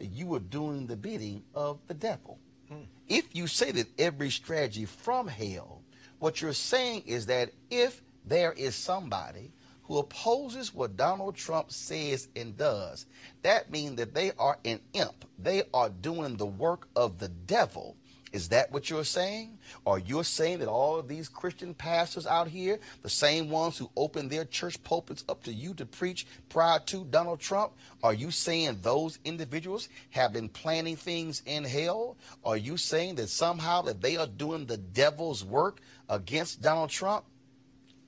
that 0.00 0.06
you 0.06 0.34
are 0.34 0.40
doing 0.40 0.88
the 0.88 0.96
bidding 0.96 1.44
of 1.54 1.78
the 1.86 1.94
devil? 1.94 2.40
Hmm. 2.68 2.82
If 3.08 3.32
you 3.32 3.46
say 3.46 3.70
that 3.70 3.86
every 3.96 4.30
strategy 4.30 4.86
from 4.86 5.28
hell, 5.28 5.82
what 6.18 6.42
you're 6.42 6.52
saying 6.52 7.04
is 7.06 7.26
that 7.26 7.52
if 7.70 8.02
there 8.24 8.50
is 8.50 8.74
somebody 8.74 9.52
who 9.90 9.98
opposes 9.98 10.72
what 10.72 10.96
Donald 10.96 11.34
Trump 11.34 11.72
says 11.72 12.28
and 12.36 12.56
does. 12.56 13.06
That 13.42 13.72
means 13.72 13.96
that 13.96 14.14
they 14.14 14.30
are 14.38 14.56
an 14.64 14.78
imp. 14.92 15.24
They 15.36 15.64
are 15.74 15.88
doing 15.88 16.36
the 16.36 16.46
work 16.46 16.86
of 16.94 17.18
the 17.18 17.26
devil. 17.26 17.96
Is 18.30 18.50
that 18.50 18.70
what 18.70 18.88
you're 18.88 19.02
saying? 19.02 19.58
Or 19.84 19.98
you're 19.98 20.22
saying 20.22 20.60
that 20.60 20.68
all 20.68 21.00
of 21.00 21.08
these 21.08 21.28
Christian 21.28 21.74
pastors 21.74 22.24
out 22.24 22.46
here, 22.46 22.78
the 23.02 23.10
same 23.10 23.50
ones 23.50 23.78
who 23.78 23.90
opened 23.96 24.30
their 24.30 24.44
church 24.44 24.80
pulpits 24.84 25.24
up 25.28 25.42
to 25.42 25.52
you 25.52 25.74
to 25.74 25.84
preach 25.84 26.24
prior 26.48 26.78
to 26.86 27.04
Donald 27.06 27.40
Trump, 27.40 27.72
are 28.04 28.14
you 28.14 28.30
saying 28.30 28.78
those 28.82 29.18
individuals 29.24 29.88
have 30.10 30.32
been 30.32 30.48
planning 30.48 30.94
things 30.94 31.42
in 31.46 31.64
hell? 31.64 32.16
Are 32.44 32.56
you 32.56 32.76
saying 32.76 33.16
that 33.16 33.28
somehow 33.28 33.82
that 33.82 34.02
they 34.02 34.16
are 34.16 34.28
doing 34.28 34.66
the 34.66 34.76
devil's 34.76 35.44
work 35.44 35.80
against 36.08 36.62
Donald 36.62 36.90
Trump? 36.90 37.24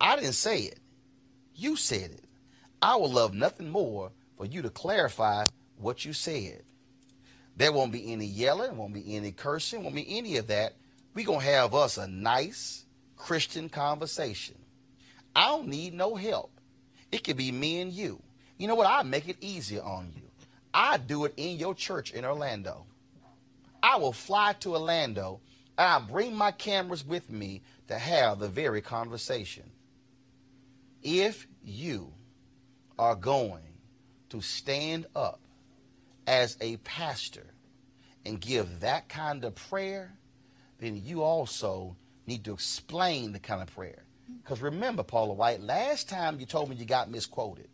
I 0.01 0.15
didn't 0.15 0.35
say 0.35 0.59
it. 0.61 0.79
You 1.55 1.77
said 1.77 2.11
it. 2.11 2.25
I 2.81 2.97
would 2.97 3.11
love 3.11 3.35
nothing 3.35 3.69
more 3.69 4.11
for 4.37 4.47
you 4.47 4.63
to 4.63 4.71
clarify 4.71 5.45
what 5.77 6.05
you 6.05 6.13
said. 6.13 6.63
There 7.57 7.73
won't 7.73 7.93
be 7.93 8.13
any 8.13 8.25
yelling, 8.25 8.77
won't 8.77 8.95
be 8.95 9.17
any 9.17 9.33
cursing, 9.33 9.83
won't 9.83 9.95
be 9.95 10.19
any 10.19 10.37
of 10.39 10.47
that. 10.49 10.75
We're 11.15 11.27
going 11.27 11.41
to 11.41 11.47
have 11.47 11.75
us 11.75 11.99
a 11.99 12.07
nice 12.07 12.87
Christian 13.17 13.69
conversation. 13.69 14.57
I 15.37 15.49
don't 15.49 15.69
need 15.69 15.95
no 15.95 16.15
help. 16.15 16.51
It 17.11 17.25
could 17.25 17.37
be 17.37 17.53
me 17.53 17.81
and 17.81 17.93
you. 17.93 18.23
You 18.59 18.69
know 18.69 18.75
what? 18.75 18.87
I 18.87 19.03
make 19.03 19.29
it 19.29 19.37
easier 19.41 19.83
on 19.83 20.13
you. 20.17 20.23
I 20.73 20.97
do 20.97 21.27
it 21.27 21.35
in 21.37 21.59
your 21.59 21.75
church 21.75 22.13
in 22.13 22.25
Orlando. 22.25 22.87
I 23.83 23.97
will 23.99 24.13
fly 24.13 24.55
to 24.61 24.75
Orlando 24.75 25.41
and 25.77 25.87
I 25.87 25.99
bring 25.99 26.35
my 26.35 26.53
cameras 26.53 27.05
with 27.05 27.31
me 27.31 27.63
to 27.89 27.99
have 27.99 28.39
the 28.39 28.49
very 28.49 28.81
conversation. 28.81 29.65
If 31.03 31.47
you 31.65 32.13
are 32.99 33.15
going 33.15 33.63
to 34.31 34.41
stand 34.41 35.07
up 35.17 35.41
as 36.27 36.57
a 36.61 36.77
pastor 36.79 37.47
and 38.25 38.41
give 38.41 38.81
that 38.81 39.09
kind 39.09 39.45
of 39.45 39.55
prayer, 39.55 40.15
then 40.79 41.01
you 41.05 41.23
also 41.23 41.97
need 42.27 42.45
to 42.45 42.53
explain 42.53 43.33
the 43.33 43.39
kind 43.39 43.63
of 43.63 43.75
prayer. 43.75 44.05
Because 44.43 44.61
remember, 44.61 45.03
Paula 45.03 45.35
White, 45.35 45.61
last 45.61 46.09
time 46.09 46.39
you 46.39 46.47
told 46.47 46.71
me 46.71 46.77
you 46.77 46.85
got 46.85 47.11
misquoted. 47.11 47.69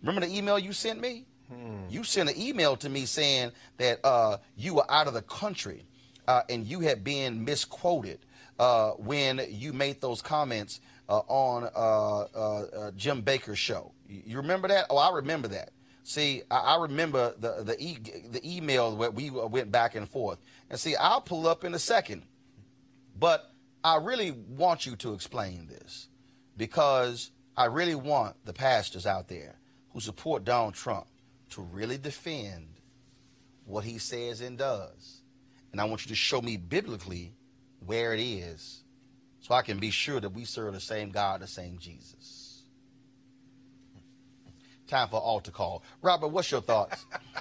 Remember 0.00 0.26
the 0.26 0.36
email 0.36 0.58
you 0.58 0.72
sent 0.72 1.00
me? 1.00 1.26
Hmm. 1.48 1.82
You 1.90 2.04
sent 2.04 2.30
an 2.30 2.40
email 2.40 2.76
to 2.76 2.88
me 2.88 3.04
saying 3.04 3.52
that 3.78 4.00
uh, 4.04 4.38
you 4.56 4.74
were 4.74 4.90
out 4.90 5.06
of 5.06 5.14
the 5.14 5.22
country 5.22 5.84
uh, 6.26 6.42
and 6.48 6.66
you 6.66 6.80
had 6.80 7.04
been 7.04 7.44
misquoted 7.44 8.20
uh, 8.58 8.90
when 8.92 9.40
you 9.48 9.72
made 9.72 10.00
those 10.00 10.22
comments 10.22 10.80
on 11.20 11.64
uh, 11.74 12.20
uh, 12.38 12.90
Jim 12.96 13.22
Bakker's 13.22 13.58
show. 13.58 13.92
You 14.08 14.38
remember 14.38 14.68
that? 14.68 14.86
Oh, 14.90 14.96
I 14.96 15.14
remember 15.14 15.48
that. 15.48 15.70
See, 16.04 16.42
I, 16.50 16.56
I 16.56 16.82
remember 16.82 17.34
the 17.38 17.62
the, 17.62 17.76
e- 17.82 17.98
the 18.30 18.40
email 18.44 18.96
where 18.96 19.10
we 19.10 19.30
went 19.30 19.70
back 19.70 19.94
and 19.94 20.08
forth. 20.08 20.38
And 20.70 20.78
see, 20.78 20.96
I'll 20.96 21.20
pull 21.20 21.46
up 21.46 21.64
in 21.64 21.74
a 21.74 21.78
second, 21.78 22.22
but 23.18 23.50
I 23.84 23.96
really 23.96 24.30
want 24.30 24.86
you 24.86 24.96
to 24.96 25.14
explain 25.14 25.66
this 25.66 26.08
because 26.56 27.30
I 27.56 27.66
really 27.66 27.94
want 27.94 28.36
the 28.44 28.52
pastors 28.52 29.06
out 29.06 29.28
there 29.28 29.56
who 29.90 30.00
support 30.00 30.44
Donald 30.44 30.74
Trump 30.74 31.06
to 31.50 31.62
really 31.62 31.98
defend 31.98 32.80
what 33.64 33.84
he 33.84 33.98
says 33.98 34.40
and 34.40 34.56
does. 34.56 35.22
And 35.70 35.80
I 35.80 35.84
want 35.84 36.04
you 36.04 36.08
to 36.10 36.14
show 36.14 36.40
me 36.40 36.56
biblically 36.56 37.34
where 37.84 38.12
it 38.12 38.20
is 38.20 38.81
so 39.42 39.54
I 39.54 39.62
can 39.62 39.78
be 39.78 39.90
sure 39.90 40.20
that 40.20 40.30
we 40.30 40.44
serve 40.44 40.72
the 40.72 40.80
same 40.80 41.10
God, 41.10 41.40
the 41.40 41.46
same 41.46 41.76
Jesus. 41.78 42.62
Time 44.86 45.08
for 45.08 45.16
altar 45.20 45.50
call. 45.50 45.82
Robert, 46.00 46.28
what's 46.28 46.50
your 46.50 46.62
thoughts? 46.62 47.04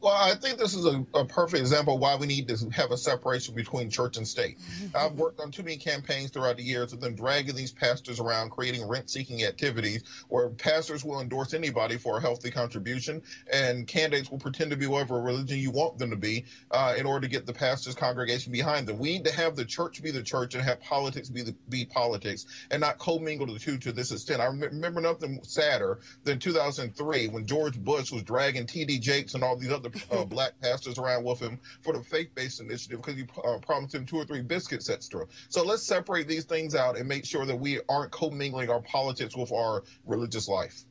Well, 0.00 0.14
I 0.14 0.34
think 0.34 0.58
this 0.58 0.74
is 0.74 0.86
a, 0.86 1.04
a, 1.12 1.26
perfect 1.26 1.60
example 1.60 1.96
of 1.96 2.00
why 2.00 2.16
we 2.16 2.26
need 2.26 2.48
to 2.48 2.70
have 2.70 2.90
a 2.90 2.96
separation 2.96 3.54
between 3.54 3.90
church 3.90 4.16
and 4.16 4.26
state. 4.26 4.56
I've 4.94 5.12
worked 5.12 5.40
on 5.40 5.50
too 5.50 5.62
many 5.62 5.76
campaigns 5.76 6.30
throughout 6.30 6.56
the 6.56 6.62
years 6.62 6.94
of 6.94 7.02
them 7.02 7.14
dragging 7.14 7.54
these 7.54 7.70
pastors 7.70 8.18
around, 8.18 8.50
creating 8.50 8.88
rent 8.88 9.10
seeking 9.10 9.44
activities 9.44 10.04
where 10.28 10.48
pastors 10.48 11.04
will 11.04 11.20
endorse 11.20 11.52
anybody 11.52 11.98
for 11.98 12.16
a 12.16 12.20
healthy 12.20 12.50
contribution, 12.50 13.20
and 13.52 13.86
candidates 13.86 14.30
will 14.30 14.38
pretend 14.38 14.70
to 14.70 14.76
be 14.78 14.86
whatever 14.86 15.20
religion 15.20 15.58
you 15.58 15.70
want 15.70 15.98
them 15.98 16.08
to 16.10 16.16
be 16.16 16.46
uh, 16.70 16.94
in 16.96 17.04
order 17.04 17.26
to 17.26 17.28
get 17.28 17.44
the 17.44 17.52
pastor's 17.52 17.94
congregation 17.94 18.52
behind 18.52 18.86
them. 18.86 18.98
We 18.98 19.12
need 19.12 19.26
to 19.26 19.34
have 19.34 19.54
the 19.54 19.66
church 19.66 20.02
be 20.02 20.12
the 20.12 20.22
church 20.22 20.54
and 20.54 20.64
have 20.64 20.80
politics 20.80 21.28
be 21.28 21.42
the, 21.42 21.54
be 21.68 21.84
politics 21.84 22.46
and 22.70 22.80
not 22.80 22.98
commingle 22.98 23.46
the 23.46 23.58
two 23.58 23.76
to 23.76 23.92
this 23.92 24.12
extent. 24.12 24.40
I 24.40 24.46
remember 24.46 25.02
nothing 25.02 25.40
sadder 25.42 26.00
than 26.24 26.38
2003 26.38 27.28
when 27.28 27.44
George 27.44 27.78
Bush 27.78 28.10
was 28.10 28.22
dragging 28.22 28.66
T.D. 28.66 28.98
Jakes 29.00 29.34
and 29.34 29.44
all 29.44 29.56
these 29.56 29.70
other 29.70 29.89
uh, 30.10 30.24
black 30.24 30.52
pastors 30.60 30.98
around 30.98 31.24
with 31.24 31.40
him 31.40 31.58
for 31.82 31.92
the 31.92 32.02
faith-based 32.02 32.60
initiative 32.60 33.00
because 33.00 33.16
he 33.16 33.24
uh, 33.44 33.58
promised 33.58 33.94
him 33.94 34.06
two 34.06 34.16
or 34.16 34.24
three 34.24 34.42
biscuits, 34.42 34.88
etc. 34.90 35.26
So 35.48 35.64
let's 35.64 35.82
separate 35.82 36.28
these 36.28 36.44
things 36.44 36.74
out 36.74 36.96
and 36.96 37.08
make 37.08 37.24
sure 37.24 37.46
that 37.46 37.56
we 37.56 37.80
aren't 37.88 38.12
commingling 38.12 38.70
our 38.70 38.82
politics 38.82 39.36
with 39.36 39.52
our 39.52 39.82
religious 40.06 40.48
life. 40.48 40.84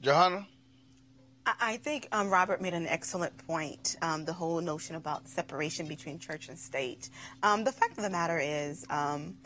Johanna? 0.00 0.46
I 1.44 1.78
think 1.78 2.06
um, 2.12 2.30
Robert 2.30 2.60
made 2.60 2.74
an 2.74 2.86
excellent 2.86 3.36
point. 3.46 3.96
Um, 4.00 4.24
the 4.24 4.32
whole 4.32 4.60
notion 4.60 4.94
about 4.94 5.28
separation 5.28 5.86
between 5.86 6.18
church 6.18 6.48
and 6.48 6.56
state. 6.56 7.10
Um, 7.42 7.64
the 7.64 7.72
fact 7.72 7.96
of 7.96 8.04
the 8.04 8.10
matter 8.10 8.38
is, 8.38 8.86
um, 8.90 9.36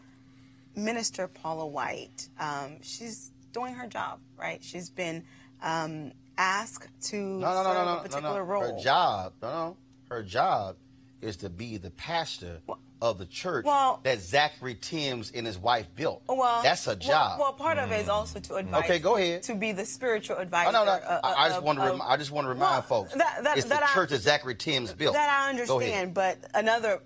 Minister 0.75 1.27
Paula 1.27 1.67
White, 1.67 2.29
um, 2.39 2.83
she's 2.83 3.33
doing 3.53 3.73
her 3.73 3.87
job, 3.87 4.21
right? 4.37 4.63
She's 4.63 4.91
been 4.91 5.25
um, 5.63 6.13
asked 6.39 6.89
to 7.09 7.17
no, 7.17 7.39
no, 7.39 7.65
serve 7.65 7.75
no, 7.75 7.85
no, 7.85 7.99
a 7.99 8.03
particular 8.03 8.45
role. 8.45 8.77
Her 8.77 8.83
job, 8.83 9.33
no, 9.43 9.49
no, 9.49 9.77
her 10.09 10.23
job 10.23 10.77
is 11.21 11.37
to 11.39 11.51
be 11.51 11.77
the 11.77 11.91
pastor 11.91 12.61
well, 12.67 12.79
of 13.03 13.19
the 13.19 13.27
church 13.27 13.65
well, 13.65 14.01
that 14.05 14.19
Zachery 14.19 14.81
Tims 14.81 15.31
and 15.35 15.47
his 15.47 15.59
wife 15.59 15.87
built. 15.95 16.23
Well, 16.29 16.63
that's 16.63 16.87
a 16.87 16.97
job. 16.97 17.39
Well, 17.39 17.49
well 17.49 17.53
part 17.53 17.79
mm. 17.79 17.85
of 17.85 17.93
it 17.93 18.01
is 18.01 18.09
also 18.09 18.41
to 18.41 18.57
advise. 18.57 18.85
Okay, 18.85 18.99
go 18.99 19.17
ahead. 19.17 19.43
To 19.45 19.55
be 19.55 19.73
the 19.73 19.85
spiritual 19.85 20.37
advisor. 20.37 20.69
Oh, 20.69 20.73
no, 20.73 20.85
no. 20.85 20.93
Uh, 20.93 21.21
I, 21.23 21.49
just 21.49 21.63
want 21.63 21.79
to. 21.79 21.85
Rem- 21.85 22.03
I 22.03 22.17
just 22.17 22.31
want 22.31 22.47
to 22.47 22.49
remind 22.51 22.71
well, 22.71 22.83
folks. 22.83 23.15
That, 23.15 23.45
that, 23.45 23.59
it's 23.59 23.67
that 23.69 23.81
the 23.81 23.91
I, 23.91 23.95
church 23.95 24.11
that 24.11 24.21
Zachery 24.21 24.59
Tims 24.59 24.93
built. 24.93 25.15
That 25.15 25.29
I 25.29 25.51
understand, 25.51 26.15
but 26.15 26.39
another 26.55 27.01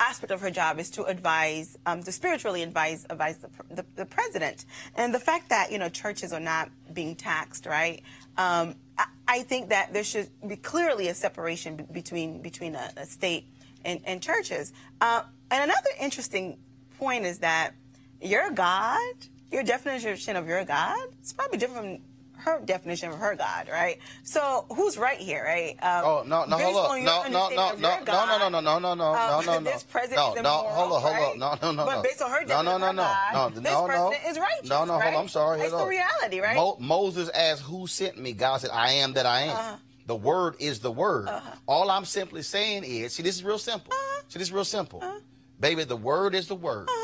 aspect 0.00 0.32
of 0.32 0.40
her 0.40 0.50
job 0.50 0.78
is 0.78 0.90
to 0.90 1.04
advise, 1.04 1.78
um, 1.86 2.02
to 2.02 2.10
spiritually 2.10 2.62
advise, 2.62 3.06
advise 3.08 3.38
the, 3.38 3.48
the, 3.70 3.86
the, 3.94 4.04
president. 4.04 4.64
And 4.96 5.14
the 5.14 5.20
fact 5.20 5.50
that 5.50 5.70
you 5.70 5.78
know 5.78 5.88
churches 5.88 6.32
are 6.32 6.40
not 6.40 6.70
being 6.92 7.14
taxed, 7.14 7.66
right? 7.66 8.02
Um, 8.36 8.76
I, 8.98 9.06
I, 9.26 9.42
think 9.42 9.68
that 9.68 9.92
there 9.92 10.04
should 10.04 10.28
be 10.46 10.56
clearly 10.56 11.08
a 11.08 11.14
separation 11.14 11.76
b- 11.76 11.84
between 11.92 12.42
between 12.42 12.74
a, 12.74 12.90
a 12.96 13.06
state 13.06 13.46
and, 13.84 14.00
and 14.04 14.22
churches. 14.22 14.72
Uh, 15.00 15.22
and 15.50 15.64
another 15.64 15.90
interesting 16.00 16.58
point 16.98 17.24
is 17.24 17.38
that 17.38 17.72
your 18.20 18.50
God, 18.50 19.14
your 19.50 19.62
definition 19.62 20.36
of 20.36 20.48
your 20.48 20.64
God, 20.64 21.08
is 21.22 21.32
probably 21.32 21.58
different 21.58 22.00
her 22.44 22.60
definition 22.60 23.10
of 23.10 23.18
her 23.18 23.34
God, 23.34 23.68
right? 23.70 23.98
So 24.22 24.66
who's 24.74 24.98
right 24.98 25.18
here, 25.18 25.42
right? 25.44 25.76
Um, 25.82 26.04
oh 26.04 26.24
no, 26.26 26.44
no, 26.44 26.58
hold 26.58 26.76
on, 26.76 27.04
no, 27.04 27.22
no, 27.22 27.28
no, 27.28 27.48
no, 27.48 27.48
no, 27.48 27.74
no, 27.74 27.98
no, 28.04 28.26
no, 28.38 28.48
no, 28.48 28.60
no, 28.60 28.78
no, 28.78 28.94
no, 28.94 29.40
no, 29.40 29.40
no. 29.40 29.60
This 29.60 29.82
president 29.82 30.36
no, 30.36 30.42
no, 30.42 30.50
hold 30.50 30.92
on, 30.92 31.02
hold 31.02 31.32
on, 31.32 31.38
no, 31.38 31.58
no, 31.62 31.72
no, 31.72 31.84
But 31.84 32.02
based 32.02 32.20
on 32.22 32.30
her 32.30 32.44
definition 32.44 32.64
no, 32.64 32.78
no, 32.78 32.92
no, 32.92 33.14
no, 33.32 33.48
no, 33.48 33.60
this 33.60 33.62
no, 33.72 33.86
president 33.86 34.20
is 34.28 34.38
righteous, 34.38 34.68
No, 34.68 34.84
no, 34.84 35.00
hold 35.00 35.14
on, 35.14 35.20
I'm 35.22 35.28
sorry. 35.28 35.60
It's 35.62 35.72
the 35.72 35.86
reality, 35.86 36.40
right? 36.40 36.56
Mo- 36.56 36.76
Moses 36.78 37.30
asked, 37.30 37.62
"Who 37.62 37.86
sent 37.86 38.18
me?" 38.18 38.32
God 38.32 38.60
said, 38.60 38.70
"I 38.72 38.92
am 38.92 39.14
that 39.14 39.26
I 39.26 39.40
am." 39.42 39.56
Uh-huh. 39.56 39.76
The 40.06 40.16
word 40.16 40.56
is 40.58 40.80
the 40.80 40.90
word. 40.92 41.28
Uh-huh. 41.28 41.50
All 41.66 41.90
I'm 41.90 42.04
simply 42.04 42.42
saying 42.42 42.84
is, 42.84 43.14
see, 43.14 43.22
this 43.22 43.36
is 43.36 43.42
real 43.44 43.58
simple. 43.58 43.92
Uh-huh. 43.92 44.22
See, 44.28 44.38
this 44.38 44.48
is 44.48 44.52
real 44.52 44.64
simple. 44.66 45.00
Uh-huh. 45.02 45.18
Baby, 45.58 45.84
the 45.84 45.96
word 45.96 46.34
is 46.34 46.46
the 46.46 46.54
word. 46.54 46.88
Uh-huh. 46.88 47.03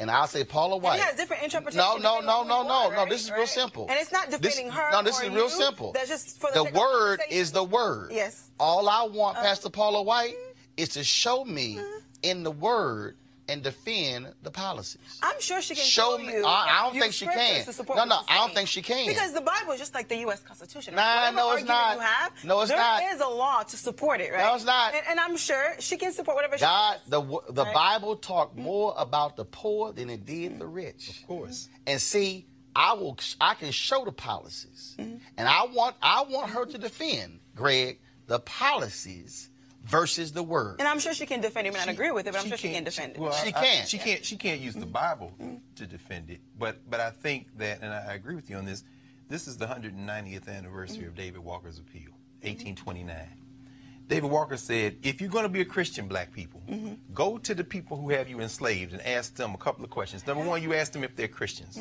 And 0.00 0.10
I'll 0.10 0.28
say 0.28 0.44
Paula 0.44 0.76
White. 0.76 0.94
And 0.94 1.02
has 1.02 1.16
different 1.16 1.42
interpretations. 1.42 2.02
No, 2.02 2.20
no, 2.20 2.20
no, 2.20 2.44
no, 2.44 2.62
no, 2.62 2.90
no. 2.90 3.06
This 3.08 3.24
is 3.24 3.32
real 3.32 3.46
simple. 3.46 3.86
And 3.90 3.98
it's 3.98 4.12
not 4.12 4.30
defending 4.30 4.66
this, 4.66 4.74
her. 4.74 4.92
No, 4.92 5.02
this 5.02 5.20
is 5.20 5.28
real 5.30 5.44
you. 5.44 5.50
simple. 5.50 5.92
That's 5.92 6.08
just 6.08 6.40
for 6.40 6.50
the, 6.54 6.64
the 6.64 6.78
word 6.78 7.20
is 7.28 7.50
the 7.50 7.64
word. 7.64 8.12
Yes. 8.12 8.50
All 8.60 8.88
I 8.88 9.02
want, 9.02 9.38
uh, 9.38 9.42
Pastor 9.42 9.70
Paula 9.70 10.02
White, 10.02 10.36
is 10.76 10.90
to 10.90 11.02
show 11.02 11.44
me 11.44 11.78
uh, 11.78 11.82
in 12.22 12.44
the 12.44 12.50
word 12.52 13.16
and 13.48 13.62
defend 13.62 14.32
the 14.42 14.50
policies. 14.50 15.18
I'm 15.22 15.40
sure 15.40 15.62
she 15.62 15.74
can 15.74 15.84
show, 15.84 16.18
me. 16.18 16.36
I, 16.36 16.42
I 16.44 16.82
don't 16.84 17.00
think 17.00 17.12
she 17.12 17.26
can. 17.26 17.64
No, 17.88 18.04
no, 18.04 18.20
I 18.28 18.36
don't 18.36 18.54
think 18.54 18.68
she 18.68 18.82
can. 18.82 19.06
Because 19.06 19.32
the 19.32 19.40
Bible 19.40 19.72
is 19.72 19.78
just 19.78 19.94
like 19.94 20.08
the 20.08 20.18
U.S. 20.18 20.42
Constitution. 20.42 20.94
Nah, 20.94 21.30
no, 21.30 21.52
it's 21.52 21.66
not. 21.66 21.96
You 21.96 22.00
have, 22.00 22.32
no, 22.44 22.60
it's 22.60 22.70
there 22.70 22.78
not. 22.78 23.00
There 23.00 23.14
is 23.14 23.20
a 23.20 23.26
law 23.26 23.62
to 23.62 23.76
support 23.76 24.20
it, 24.20 24.32
right? 24.32 24.44
No, 24.44 24.54
it's 24.54 24.64
not. 24.64 24.94
And, 24.94 25.02
and 25.10 25.20
I'm 25.20 25.36
sure 25.36 25.74
she 25.78 25.96
can 25.96 26.12
support 26.12 26.36
whatever 26.36 26.58
God, 26.58 27.00
she 27.04 27.10
wants. 27.10 27.46
the 27.46 27.52
the 27.52 27.64
right? 27.64 27.74
Bible 27.74 28.16
talked 28.16 28.56
more 28.56 28.94
about 28.96 29.36
the 29.36 29.44
poor 29.44 29.92
than 29.92 30.10
it 30.10 30.26
did 30.26 30.58
the 30.58 30.66
rich. 30.66 31.08
Of 31.08 31.26
course. 31.26 31.68
And 31.86 32.00
see, 32.00 32.46
I 32.76 32.92
will. 32.92 33.18
I 33.40 33.54
can 33.54 33.72
show 33.72 34.04
the 34.04 34.12
policies, 34.12 34.94
mm-hmm. 34.98 35.16
and 35.38 35.48
I 35.48 35.66
want. 35.66 35.96
I 36.02 36.24
want 36.28 36.50
her 36.50 36.66
to 36.66 36.78
defend, 36.78 37.40
Greg, 37.56 37.98
the 38.26 38.40
policies 38.40 39.47
versus 39.88 40.32
the 40.32 40.42
word. 40.42 40.76
And 40.78 40.86
I'm 40.88 40.98
sure 40.98 41.14
she 41.14 41.26
can 41.26 41.40
defend 41.40 41.66
it. 41.66 41.70
I 41.70 41.78
mean, 41.78 41.88
I 41.88 41.92
agree 41.92 42.10
with 42.10 42.26
it, 42.26 42.32
but 42.32 42.38
I'm 42.38 42.44
she 42.44 42.48
sure 42.50 42.58
she 42.58 42.68
can 42.68 42.74
can't- 42.74 42.84
defend 42.84 43.12
it. 43.16 43.18
Well, 43.18 43.32
She 43.32 43.52
I- 43.52 43.58
I- 43.58 43.64
can. 43.64 43.86
she 43.86 43.98
can't. 43.98 44.24
She 44.24 44.36
can't 44.36 44.60
use 44.60 44.74
the 44.74 44.80
mm-hmm. 44.80 44.90
Bible 44.92 45.32
to 45.76 45.86
defend 45.86 46.30
it. 46.30 46.40
But 46.58 46.88
but 46.88 47.00
I 47.00 47.10
think 47.10 47.56
that, 47.58 47.80
and 47.82 47.92
I 47.92 48.14
agree 48.14 48.34
with 48.34 48.50
you 48.50 48.56
on 48.56 48.64
this. 48.64 48.84
This 49.28 49.46
is 49.46 49.56
the 49.56 49.66
190th 49.66 50.48
anniversary 50.48 51.04
of 51.04 51.10
mm-hmm. 51.10 51.16
David 51.16 51.40
Walker's 51.40 51.78
appeal, 51.78 52.12
1829. 52.42 53.14
David 54.08 54.30
Walker 54.30 54.56
said, 54.56 54.96
if 55.02 55.20
you're 55.20 55.28
going 55.28 55.42
to 55.42 55.50
be 55.50 55.60
a 55.60 55.66
Christian, 55.66 56.08
black 56.08 56.32
people, 56.32 56.62
mm-hmm. 56.66 56.94
go 57.12 57.36
to 57.36 57.54
the 57.54 57.62
people 57.62 57.98
who 57.98 58.08
have 58.08 58.26
you 58.26 58.40
enslaved 58.40 58.94
and 58.94 59.02
ask 59.02 59.34
them 59.34 59.52
a 59.52 59.58
couple 59.58 59.84
of 59.84 59.90
questions. 59.90 60.26
Number 60.26 60.42
one, 60.42 60.62
you 60.62 60.72
ask 60.72 60.92
them 60.92 61.04
if 61.04 61.14
they're 61.14 61.28
Christians. 61.28 61.78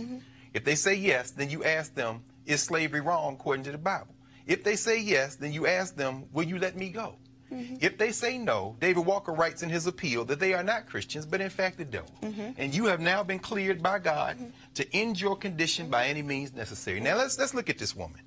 If 0.54 0.66
they 0.66 0.76
say 0.76 0.96
yes, 0.96 1.32
then 1.32 1.50
you 1.50 1.64
ask 1.64 1.96
them, 1.96 2.22
is 2.46 2.62
slavery 2.62 3.00
wrong 3.00 3.36
according 3.36 3.64
to 3.66 3.72
the 3.72 3.78
Bible? 3.78 4.14
If 4.46 4.66
they 4.66 4.76
say 4.76 5.00
yes, 5.00 5.36
then 5.36 5.54
you 5.54 5.68
ask 5.68 5.96
them, 5.96 6.26
will 6.34 6.44
you 6.44 6.60
let 6.60 6.76
me 6.76 6.90
go? 6.90 7.16
Mm-hmm. 7.52 7.76
If 7.80 7.98
they 7.98 8.12
say 8.12 8.38
no, 8.38 8.76
David 8.80 9.06
Walker 9.06 9.32
writes 9.32 9.64
in 9.64 9.70
his 9.70 9.88
appeal 9.88 10.26
that 10.26 10.40
they 10.40 10.54
are 10.54 10.64
not 10.64 10.86
Christians, 10.86 11.26
but 11.26 11.42
in 11.42 11.50
fact 11.50 11.78
the 11.78 11.86
devil. 11.86 12.12
Mm-hmm. 12.22 12.52
And 12.58 12.76
you 12.76 12.86
have 12.86 13.00
now 13.00 13.24
been 13.24 13.40
cleared 13.40 13.82
by 13.82 14.00
God 14.00 14.36
mm-hmm. 14.38 14.50
to 14.76 14.96
end 14.96 15.20
your 15.20 15.36
condition 15.36 15.90
by 15.90 16.08
any 16.08 16.22
means 16.22 16.54
necessary. 16.54 17.00
Now 17.00 17.18
let's 17.18 17.38
let's 17.40 17.54
look 17.54 17.70
at 17.70 17.78
this 17.78 17.96
woman. 17.96 18.22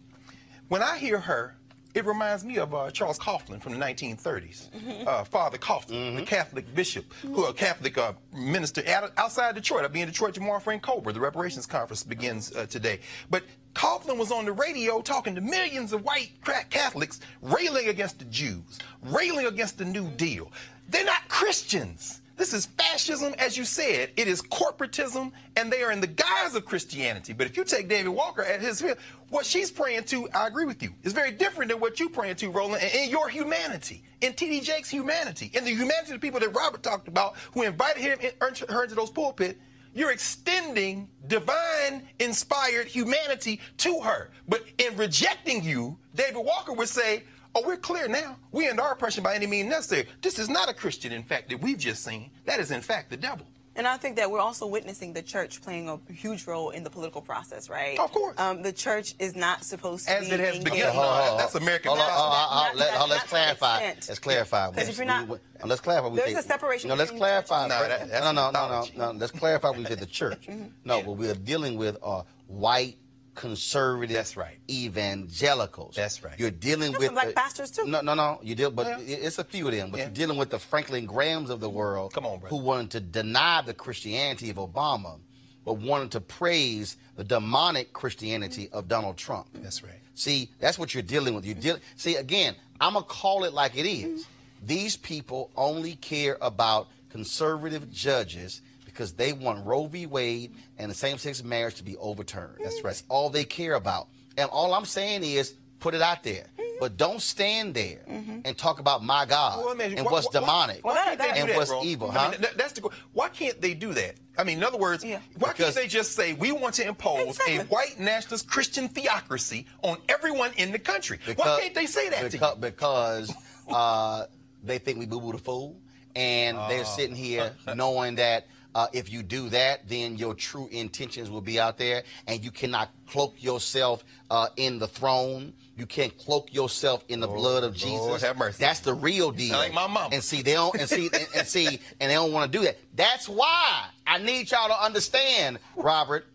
When 0.68 0.82
I 0.82 0.98
hear 0.98 1.18
her, 1.18 1.56
it 1.94 2.04
reminds 2.04 2.44
me 2.44 2.58
of 2.58 2.74
uh, 2.74 2.90
Charles 2.90 3.18
Coughlin 3.18 3.60
from 3.60 3.72
the 3.72 3.78
1930s. 3.78 5.06
Uh, 5.06 5.24
Father 5.24 5.58
Coughlin, 5.58 6.16
the 6.16 6.22
Catholic 6.22 6.72
bishop, 6.74 7.12
who 7.22 7.44
a 7.44 7.52
Catholic 7.52 7.98
uh, 7.98 8.12
minister 8.34 8.82
out, 8.88 9.12
outside 9.16 9.54
Detroit. 9.54 9.82
I'll 9.82 9.88
be 9.88 10.00
in 10.00 10.08
Detroit 10.08 10.34
tomorrow 10.34 10.60
for 10.60 10.76
Cobra. 10.78 11.12
The 11.12 11.20
reparations 11.20 11.66
conference 11.66 12.04
begins 12.04 12.54
uh, 12.54 12.66
today. 12.66 13.00
But 13.28 13.44
Coughlin 13.74 14.16
was 14.16 14.30
on 14.32 14.44
the 14.44 14.52
radio 14.52 15.00
talking 15.00 15.34
to 15.34 15.40
millions 15.40 15.92
of 15.92 16.04
white 16.04 16.32
Catholics, 16.70 17.20
railing 17.42 17.88
against 17.88 18.18
the 18.18 18.24
Jews, 18.26 18.78
railing 19.02 19.46
against 19.46 19.78
the 19.78 19.84
New 19.84 20.10
Deal. 20.10 20.50
They're 20.88 21.04
not 21.04 21.28
Christians. 21.28 22.20
This 22.40 22.54
is 22.54 22.64
fascism, 22.64 23.34
as 23.36 23.58
you 23.58 23.66
said. 23.66 24.12
It 24.16 24.26
is 24.26 24.40
corporatism, 24.40 25.30
and 25.56 25.70
they 25.70 25.82
are 25.82 25.92
in 25.92 26.00
the 26.00 26.06
guise 26.06 26.54
of 26.54 26.64
Christianity. 26.64 27.34
But 27.34 27.46
if 27.46 27.54
you 27.54 27.64
take 27.64 27.86
David 27.86 28.08
Walker 28.08 28.42
at 28.42 28.62
his, 28.62 28.82
what 29.28 29.44
she's 29.44 29.70
praying 29.70 30.04
to, 30.04 30.26
I 30.30 30.46
agree 30.46 30.64
with 30.64 30.82
you, 30.82 30.94
is 31.02 31.12
very 31.12 31.32
different 31.32 31.70
than 31.70 31.80
what 31.80 32.00
you're 32.00 32.08
praying 32.08 32.36
to, 32.36 32.48
Roland, 32.48 32.82
and 32.82 32.94
in 32.94 33.10
your 33.10 33.28
humanity, 33.28 34.04
in 34.22 34.32
T.D. 34.32 34.62
Jakes' 34.62 34.88
humanity, 34.88 35.50
in 35.52 35.64
the 35.64 35.70
humanity 35.70 36.14
of 36.14 36.18
the 36.18 36.18
people 36.18 36.40
that 36.40 36.56
Robert 36.56 36.82
talked 36.82 37.08
about, 37.08 37.36
who 37.52 37.60
invited 37.60 38.00
him, 38.00 38.18
in, 38.20 38.30
her 38.70 38.84
into 38.84 38.94
those 38.94 39.10
pulpit. 39.10 39.60
You're 39.92 40.12
extending 40.12 41.10
divine 41.26 42.08
inspired 42.20 42.86
humanity 42.86 43.60
to 43.78 44.00
her. 44.00 44.30
But 44.48 44.64
in 44.78 44.96
rejecting 44.96 45.62
you, 45.62 45.98
David 46.14 46.42
Walker 46.42 46.72
would 46.72 46.88
say, 46.88 47.24
Oh, 47.54 47.62
we're 47.66 47.76
clear 47.76 48.06
now. 48.08 48.36
We 48.52 48.68
end 48.68 48.78
our 48.80 48.92
oppression 48.92 49.24
by 49.24 49.34
any 49.34 49.46
means 49.46 49.68
necessary. 49.68 50.06
This 50.22 50.38
is 50.38 50.48
not 50.48 50.68
a 50.68 50.74
Christian, 50.74 51.12
in 51.12 51.22
fact, 51.24 51.50
that 51.50 51.60
we've 51.60 51.78
just 51.78 52.04
seen. 52.04 52.30
That 52.44 52.60
is, 52.60 52.70
in 52.70 52.80
fact, 52.80 53.10
the 53.10 53.16
devil. 53.16 53.46
And 53.76 53.86
I 53.86 53.96
think 53.96 54.16
that 54.16 54.30
we're 54.30 54.40
also 54.40 54.66
witnessing 54.66 55.12
the 55.12 55.22
church 55.22 55.62
playing 55.62 55.88
a 55.88 55.98
huge 56.12 56.46
role 56.46 56.70
in 56.70 56.82
the 56.82 56.90
political 56.90 57.22
process, 57.22 57.70
right? 57.70 57.98
Of 57.98 58.10
course. 58.12 58.38
Um, 58.38 58.62
the 58.62 58.72
church 58.72 59.14
is 59.20 59.34
not 59.36 59.64
supposed 59.64 60.06
to 60.06 60.12
As 60.12 60.28
be 60.28 60.34
it 60.34 60.40
has 60.40 60.56
engaged- 60.56 60.64
begun. 60.74 60.92
Hold 60.94 61.06
on, 61.06 61.26
hold 61.28 61.40
That's 61.40 61.54
American 61.54 61.88
Hold 61.90 62.00
on, 62.00 62.10
hold 62.10 62.20
hold 62.20 62.30
Not- 62.30 62.76
let- 62.76 62.90
not- 62.90 62.98
hold 62.98 63.10
uh, 63.10 63.14
let's 63.14 63.22
not 63.24 63.28
clarify. 63.30 63.78
extent. 63.78 64.06
Let's 64.08 64.18
clarify. 64.18 64.70
'Cause 64.72 64.88
if 64.88 64.96
you're 64.96 65.06
not- 65.06 65.28
We- 65.28 65.34
we- 65.34 65.40
uh, 65.62 65.66
let's 65.66 65.80
clarify. 65.80 66.08
We 66.08 66.16
There's 66.16 66.32
say- 66.32 66.38
a 66.38 66.42
separation 66.42 66.88
No, 66.88 66.94
let's 66.96 67.10
clarify. 67.12 67.68
No, 67.68 67.88
that- 67.88 68.10
that's 68.10 68.24
no, 68.24 68.32
no, 68.32 68.50
no, 68.50 68.68
no, 68.96 69.12
no. 69.12 69.18
Let's 69.18 69.32
clarify. 69.32 69.70
We 69.70 69.84
said 69.84 70.00
the 70.00 70.06
church. 70.06 70.46
Mm-hmm. 70.48 70.64
No, 70.84 70.98
Yeah. 70.98 71.06
what 71.06 71.16
we 71.16 71.28
are 71.30 71.34
dealing 71.34 71.76
with 71.78 71.96
are 72.02 72.24
white 72.48 72.98
conservative. 73.40 74.14
That's 74.14 74.36
right. 74.36 74.58
Evangelicals. 74.70 75.94
That's 75.96 76.22
right. 76.22 76.38
You're 76.38 76.50
dealing 76.50 76.92
There's 76.92 77.04
with 77.04 77.12
black 77.12 77.28
the- 77.28 77.32
pastors, 77.32 77.70
too. 77.70 77.86
No, 77.86 78.00
no, 78.02 78.14
no. 78.14 78.38
You 78.42 78.54
deal, 78.54 78.70
but 78.70 78.86
oh, 78.86 78.90
Yeah. 79.00 79.16
it's 79.16 79.38
a 79.38 79.44
few 79.44 79.66
of 79.66 79.72
them. 79.74 79.90
But 79.90 79.96
Yeah. 79.98 80.04
you're 80.04 80.12
dealing 80.14 80.36
with 80.36 80.50
the 80.50 80.58
Franklin 80.58 81.06
Grahams 81.06 81.48
of 81.50 81.60
the 81.60 81.70
world. 81.70 82.12
Come 82.12 82.26
on, 82.26 82.38
brother. 82.38 82.54
Who 82.54 82.62
wanted 82.62 82.90
to 82.92 83.00
deny 83.00 83.62
the 83.62 83.72
Christianity 83.72 84.50
of 84.50 84.56
Obama, 84.56 85.18
but 85.64 85.74
wanted 85.78 86.10
to 86.12 86.20
praise 86.20 86.96
the 87.16 87.24
demonic 87.24 87.92
Christianity 87.94 88.68
of 88.72 88.88
Donald 88.88 89.16
Trump. 89.16 89.48
That's 89.54 89.82
right. 89.82 90.00
See, 90.14 90.50
that's 90.58 90.78
what 90.78 90.92
you're 90.92 91.02
dealing 91.02 91.34
with. 91.34 91.46
You 91.46 91.54
deal. 91.54 91.78
See, 91.96 92.16
again, 92.16 92.54
I'm 92.80 92.92
gonna 92.92 93.06
call 93.06 93.44
it 93.44 93.54
like 93.54 93.74
it 93.76 93.86
is. 93.86 94.22
Mm-hmm. 94.22 94.66
These 94.66 94.96
people 94.98 95.50
only 95.56 95.94
care 95.96 96.36
about 96.42 96.88
conservative 97.08 97.90
judges 97.90 98.60
because 99.00 99.14
they 99.14 99.32
want 99.32 99.64
Roe 99.64 99.86
v. 99.86 100.04
Wade 100.04 100.54
and 100.76 100.90
the 100.90 100.94
same-sex 100.94 101.42
marriage 101.42 101.76
to 101.76 101.82
be 101.82 101.96
overturned. 101.96 102.58
That's 102.62 102.74
right. 102.84 102.90
That's 102.90 103.02
all 103.08 103.30
they 103.30 103.44
care 103.44 103.72
about. 103.72 104.08
And 104.36 104.50
all 104.50 104.74
I'm 104.74 104.84
saying 104.84 105.22
is, 105.24 105.54
put 105.78 105.94
it 105.94 106.02
out 106.02 106.22
there. 106.22 106.44
But 106.78 106.98
don't 106.98 107.20
stand 107.22 107.72
there 107.72 108.00
and 108.06 108.56
talk 108.58 108.78
about 108.78 109.02
my 109.02 109.24
God 109.24 109.56
Well, 109.58 109.68
let 109.68 109.76
me 109.78 109.84
ask 109.84 109.90
you, 109.92 109.96
and 109.98 110.04
why- 110.06 110.12
what's 110.12 110.26
why- 110.34 110.40
demonic 110.40 110.84
Why, 110.84 110.94
can't 110.96 111.18
they 111.18 111.24
do 111.26 111.30
and 111.40 111.48
that, 111.50 111.56
what's 111.56 111.70
bro? 111.70 111.82
evil, 111.82 112.10
I 112.10 112.30
mean, 112.30 112.40
that's 112.56 112.72
the. 112.74 112.88
Why 113.14 113.28
can't 113.30 113.58
they 113.60 113.72
do 113.74 113.92
that? 113.94 114.16
I 114.36 114.44
mean, 114.44 114.58
in 114.58 114.64
other 114.64 114.78
words, 114.78 115.02
Yeah. 115.04 115.20
why 115.38 115.52
Because- 115.52 115.74
can't 115.74 115.76
they 115.76 115.86
just 115.88 116.12
say 116.12 116.32
we 116.34 116.52
want 116.52 116.74
to 116.76 116.86
impose 116.86 117.28
Exactly. 117.38 117.56
a 117.56 117.64
white 117.64 117.98
nationalist 117.98 118.48
Christian 118.48 118.88
theocracy 118.88 119.66
on 119.82 119.96
everyone 120.10 120.52
in 120.58 120.72
the 120.72 120.78
country? 120.78 121.18
why 121.36 121.60
can't 121.60 121.74
they 121.74 121.86
say 121.86 122.08
that 122.10 122.22
Because, 122.30 122.50
to 122.54 122.56
you? 122.56 122.60
because 122.60 123.32
uh, 123.68 124.24
they 124.62 124.76
think 124.78 124.98
we 124.98 125.06
boo 125.06 125.20
boo 125.20 125.32
the 125.32 125.38
fool, 125.38 125.76
and 126.16 126.56
they're 126.70 126.80
Oh. 126.86 126.96
sitting 126.96 127.14
here 127.16 127.54
knowing 127.74 128.14
that 128.16 128.46
uh, 128.74 128.86
if 128.92 129.10
you 129.10 129.22
do 129.22 129.48
that, 129.48 129.88
then 129.88 130.16
your 130.16 130.34
true 130.34 130.68
intentions 130.70 131.30
will 131.30 131.40
be 131.40 131.58
out 131.58 131.76
there, 131.76 132.04
and 132.26 132.44
you 132.44 132.50
cannot 132.50 132.90
cloak 133.06 133.42
yourself 133.42 134.04
uh, 134.30 134.48
in 134.56 134.78
the 134.78 134.86
throne. 134.86 135.52
You 135.76 135.86
can't 135.86 136.16
cloak 136.16 136.54
yourself 136.54 137.04
in 137.08 137.20
the 137.20 137.26
blood 137.26 137.64
of 137.64 137.74
Jesus. 137.74 137.98
Lord 137.98 138.20
have 138.20 138.36
mercy. 138.38 138.58
That's 138.60 138.80
the 138.80 138.94
real 138.94 139.32
deal. 139.32 139.56
like 139.56 139.72
my 139.72 139.86
mama. 139.86 140.10
And 140.12 140.22
see, 140.22 140.42
they 140.42 140.52
don't 140.52 140.74
and 140.78 140.88
see 140.88 141.10
and, 141.12 141.26
and 141.34 141.46
see, 141.46 141.80
and 142.00 142.10
they 142.10 142.14
don't 142.14 142.32
want 142.32 142.52
to 142.52 142.58
do 142.58 142.64
that. 142.64 142.78
That's 142.94 143.28
why 143.28 143.86
I 144.06 144.18
need 144.18 144.50
y'all 144.50 144.68
to 144.68 144.84
understand, 144.84 145.58
Robert. 145.76 146.26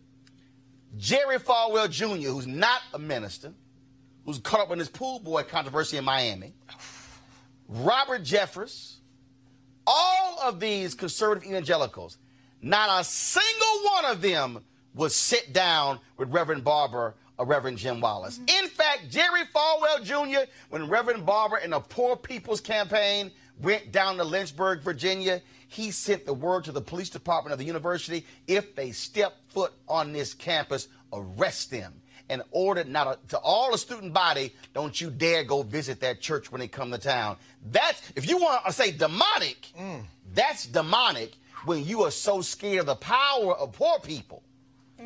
Jerry 0.98 1.40
Falwell 1.40 1.90
Jr., 1.90 2.30
who's 2.30 2.48
not 2.48 2.82
a 2.94 3.00
minister, 3.00 3.54
who's 4.26 4.40
caught 4.40 4.62
up 4.62 4.72
in 4.72 4.80
this 4.80 4.90
pool 4.90 5.20
boy 5.20 5.44
controversy 5.44 5.98
in 5.98 6.06
Miami, 6.06 6.54
Robert 7.68 8.24
Jeffress, 8.24 8.96
all 9.86 10.40
of 10.42 10.60
these 10.60 10.94
conservative 10.96 11.50
evangelicals, 11.50 12.18
not 12.66 13.00
a 13.00 13.04
single 13.04 13.92
one 13.94 14.06
of 14.06 14.22
them 14.22 14.60
would 14.96 15.12
sit 15.12 15.54
down 15.54 16.00
with 16.18 16.30
Reverend 16.30 16.64
Barber 16.64 17.14
or 17.38 17.46
Reverend 17.46 17.78
Jim 17.78 18.02
Wallis. 18.02 18.40
Mm-hmm. 18.40 18.64
In 18.64 18.70
fact, 18.70 19.12
Jerry 19.12 19.44
Falwell 19.54 20.04
Jr., 20.04 20.50
when 20.70 20.90
Reverend 20.90 21.28
Barber 21.28 21.58
and 21.58 21.74
the 21.74 21.80
Poor 21.80 22.16
People's 22.16 22.62
Campaign 22.62 23.30
went 23.62 23.92
down 23.92 24.18
to 24.18 24.24
Lynchburg, 24.24 24.82
Virginia, 24.82 25.42
he 25.68 25.92
sent 25.92 26.26
the 26.26 26.34
word 26.34 26.64
to 26.64 26.72
the 26.72 26.82
police 26.82 27.10
department 27.10 27.54
of 27.54 27.60
the 27.60 27.66
university 27.66 28.26
if 28.48 28.76
they 28.76 28.92
step 28.92 29.36
foot 29.50 29.74
on 29.88 30.12
this 30.12 30.34
campus, 30.34 30.88
arrest 31.14 31.70
them. 31.70 31.94
And 32.30 32.42
ordered 32.50 32.88
not 32.88 33.06
a, 33.06 33.28
to 33.28 33.38
all 33.38 33.72
the 33.72 33.78
student 33.78 34.12
body, 34.12 34.56
don't 34.74 35.00
you 35.00 35.12
dare 35.12 35.44
go 35.44 35.62
visit 35.62 36.00
that 36.00 36.20
church 36.20 36.52
when 36.52 36.60
they 36.60 36.68
come 36.68 36.90
to 36.90 36.98
town. 36.98 37.38
That's 37.70 38.02
if 38.16 38.28
you 38.28 38.38
want 38.38 38.66
to 38.66 38.74
say 38.74 38.90
demonic, 38.90 39.68
mm. 39.80 40.04
that's 40.34 40.66
demonic 40.66 41.34
when 41.66 41.84
you 41.84 42.04
are 42.04 42.12
so 42.12 42.42
scared 42.42 42.82
of 42.82 42.86
the 42.86 42.96
power 42.96 43.56
of 43.56 43.74
poor 43.74 44.00
people 44.00 44.44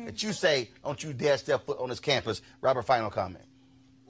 that 0.04 0.22
you 0.22 0.32
say, 0.32 0.70
don't 0.84 1.02
you 1.02 1.12
dare 1.12 1.36
step 1.36 1.66
foot 1.66 1.78
on 1.78 1.88
this 1.88 2.00
campus. 2.00 2.42
Robert, 2.60 2.82
final 2.82 3.10
comment. 3.10 3.44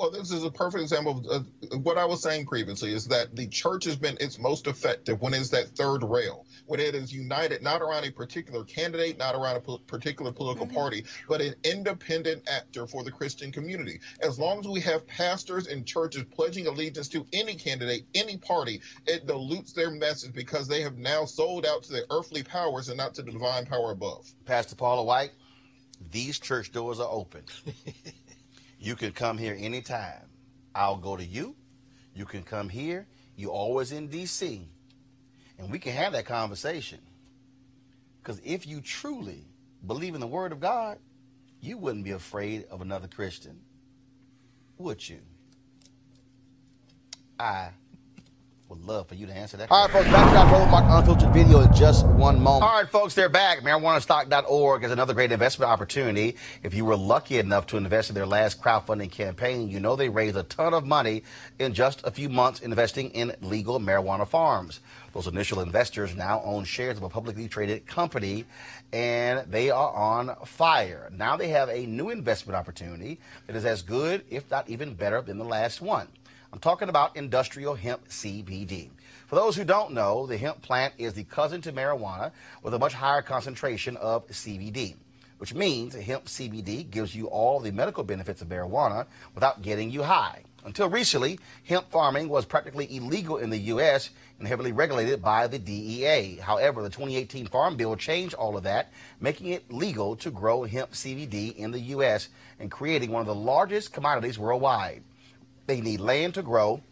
Well, 0.00 0.10
this 0.10 0.30
is 0.30 0.44
a 0.44 0.50
perfect 0.50 0.80
example 0.80 1.30
of 1.30 1.46
uh, 1.70 1.76
what 1.76 1.98
I 1.98 2.06
was 2.06 2.22
saying 2.22 2.46
previously 2.46 2.94
is 2.94 3.04
that 3.08 3.36
the 3.36 3.46
church 3.48 3.84
has 3.84 3.96
been 3.96 4.16
its 4.18 4.38
most 4.38 4.66
effective 4.66 5.20
when 5.20 5.34
it's 5.34 5.50
that 5.50 5.76
third 5.76 6.02
rail, 6.02 6.46
when 6.64 6.80
it 6.80 6.94
is 6.94 7.12
united 7.12 7.62
not 7.62 7.82
around 7.82 8.06
a 8.06 8.10
particular 8.10 8.64
candidate, 8.64 9.18
not 9.18 9.34
around 9.34 9.56
a 9.56 9.60
po- 9.60 9.76
particular 9.86 10.32
political 10.32 10.66
party, 10.66 11.04
but 11.28 11.42
an 11.42 11.54
independent 11.64 12.48
actor 12.48 12.86
for 12.86 13.04
the 13.04 13.10
Christian 13.10 13.52
community. 13.52 14.00
As 14.22 14.38
long 14.38 14.60
as 14.60 14.68
we 14.68 14.80
have 14.80 15.06
pastors 15.06 15.66
and 15.66 15.84
churches 15.84 16.24
pledging 16.34 16.66
allegiance 16.66 17.08
to 17.08 17.26
any 17.34 17.54
candidate, 17.54 18.06
any 18.14 18.38
party, 18.38 18.80
it 19.06 19.26
dilutes 19.26 19.74
their 19.74 19.90
message 19.90 20.32
because 20.32 20.66
they 20.66 20.80
have 20.80 20.96
now 20.96 21.26
sold 21.26 21.66
out 21.66 21.82
to 21.82 21.92
the 21.92 22.06
earthly 22.10 22.42
powers 22.42 22.88
and 22.88 22.96
not 22.96 23.12
to 23.16 23.22
the 23.22 23.32
divine 23.32 23.66
power 23.66 23.90
above. 23.90 24.32
Pastor 24.46 24.76
Paula 24.76 25.02
White, 25.02 25.32
these 26.10 26.38
church 26.38 26.72
doors 26.72 27.00
are 27.00 27.10
open. 27.10 27.42
you 28.80 28.96
can 28.96 29.12
come 29.12 29.36
here 29.36 29.56
anytime. 29.58 30.22
I'll 30.74 30.96
go 30.96 31.16
to 31.16 31.24
you. 31.24 31.54
You 32.14 32.24
can 32.24 32.42
come 32.42 32.70
here. 32.70 33.06
You're 33.36 33.50
always 33.50 33.92
in 33.92 34.08
D.C. 34.08 34.66
And 35.58 35.70
we 35.70 35.78
can 35.78 35.92
have 35.92 36.14
that 36.14 36.24
conversation. 36.24 36.98
Because 38.22 38.40
if 38.42 38.66
you 38.66 38.80
truly 38.80 39.44
believe 39.86 40.14
in 40.14 40.20
the 40.20 40.26
Word 40.26 40.52
of 40.52 40.60
God, 40.60 40.98
you 41.60 41.76
wouldn't 41.76 42.04
be 42.04 42.12
afraid 42.12 42.64
of 42.70 42.80
another 42.80 43.06
Christian, 43.06 43.60
would 44.78 45.06
you? 45.06 45.20
I 47.38 47.70
Would 48.70 48.86
love 48.86 49.08
for 49.08 49.16
you 49.16 49.26
to 49.26 49.32
answer 49.32 49.56
that. 49.56 49.68
All 49.68 49.86
right, 49.86 49.92
folks, 49.92 50.06
back 50.06 50.30
to 50.32 50.38
our 50.38 50.52
Roland 50.52 50.70
Mark 50.70 50.84
Unfiltered 50.88 51.32
video 51.32 51.58
in 51.58 51.74
just 51.74 52.06
one 52.06 52.40
moment. 52.40 52.62
All 52.62 52.80
right, 52.80 52.88
folks, 52.88 53.16
they're 53.16 53.28
back. 53.28 53.62
MarijuanaStock.org 53.62 54.84
is 54.84 54.92
another 54.92 55.12
great 55.12 55.32
investment 55.32 55.72
opportunity. 55.72 56.36
If 56.62 56.72
you 56.72 56.84
were 56.84 56.94
lucky 56.94 57.38
enough 57.38 57.66
to 57.66 57.76
invest 57.76 58.10
in 58.10 58.14
their 58.14 58.26
last 58.26 58.62
crowdfunding 58.62 59.10
campaign, 59.10 59.68
you 59.68 59.80
know 59.80 59.96
they 59.96 60.08
raised 60.08 60.36
a 60.36 60.44
ton 60.44 60.72
of 60.72 60.86
money 60.86 61.24
in 61.58 61.74
just 61.74 62.06
a 62.06 62.12
few 62.12 62.28
months 62.28 62.60
investing 62.60 63.10
in 63.10 63.34
legal 63.40 63.80
marijuana 63.80 64.28
farms. 64.28 64.78
Those 65.14 65.26
initial 65.26 65.62
investors 65.62 66.14
now 66.14 66.40
own 66.44 66.62
shares 66.62 66.96
of 66.96 67.02
a 67.02 67.08
publicly 67.08 67.48
traded 67.48 67.88
company 67.88 68.44
and 68.92 69.50
they 69.50 69.70
are 69.70 69.92
on 69.92 70.36
fire. 70.44 71.10
Now 71.12 71.36
they 71.36 71.48
have 71.48 71.68
a 71.70 71.86
new 71.86 72.10
investment 72.10 72.56
opportunity 72.56 73.18
that 73.48 73.56
is 73.56 73.64
as 73.64 73.82
good, 73.82 74.22
if 74.30 74.48
not 74.48 74.70
even 74.70 74.94
better, 74.94 75.20
than 75.22 75.38
the 75.38 75.44
last 75.44 75.80
one. 75.80 76.06
I'm 76.52 76.58
talking 76.58 76.88
about 76.88 77.16
industrial 77.16 77.76
hemp 77.76 78.08
CBD. 78.08 78.90
For 79.28 79.36
those 79.36 79.54
who 79.54 79.62
don't 79.62 79.92
know, 79.92 80.26
the 80.26 80.36
hemp 80.36 80.62
plant 80.62 80.94
is 80.98 81.14
the 81.14 81.22
cousin 81.22 81.60
to 81.60 81.72
marijuana 81.72 82.32
with 82.64 82.74
a 82.74 82.78
much 82.78 82.92
higher 82.92 83.22
concentration 83.22 83.96
of 83.98 84.26
CBD, 84.26 84.96
which 85.38 85.54
means 85.54 85.94
hemp 85.94 86.24
CBD 86.24 86.90
gives 86.90 87.14
you 87.14 87.26
all 87.26 87.60
the 87.60 87.70
medical 87.70 88.02
benefits 88.02 88.42
of 88.42 88.48
marijuana 88.48 89.06
without 89.32 89.62
getting 89.62 89.92
you 89.92 90.02
high. 90.02 90.42
Until 90.64 90.90
recently, 90.90 91.38
hemp 91.64 91.88
farming 91.88 92.28
was 92.28 92.44
practically 92.44 92.96
illegal 92.96 93.36
in 93.36 93.48
the 93.48 93.58
U.S. 93.58 94.10
and 94.40 94.48
heavily 94.48 94.72
regulated 94.72 95.22
by 95.22 95.46
the 95.46 95.58
DEA. 95.58 96.40
However, 96.42 96.82
the 96.82 96.90
2018 96.90 97.46
Farm 97.46 97.76
Bill 97.76 97.94
changed 97.94 98.34
all 98.34 98.56
of 98.56 98.64
that, 98.64 98.92
making 99.20 99.46
it 99.46 99.72
legal 99.72 100.16
to 100.16 100.32
grow 100.32 100.64
hemp 100.64 100.90
CBD 100.90 101.54
in 101.54 101.70
the 101.70 101.80
U.S. 101.80 102.28
and 102.58 102.72
creating 102.72 103.12
one 103.12 103.20
of 103.20 103.28
the 103.28 103.34
largest 103.34 103.92
commodities 103.92 104.36
worldwide. 104.36 105.04
They 105.66 105.80
need 105.80 106.00
land 106.00 106.34
to 106.34 106.42
grow 106.42 106.82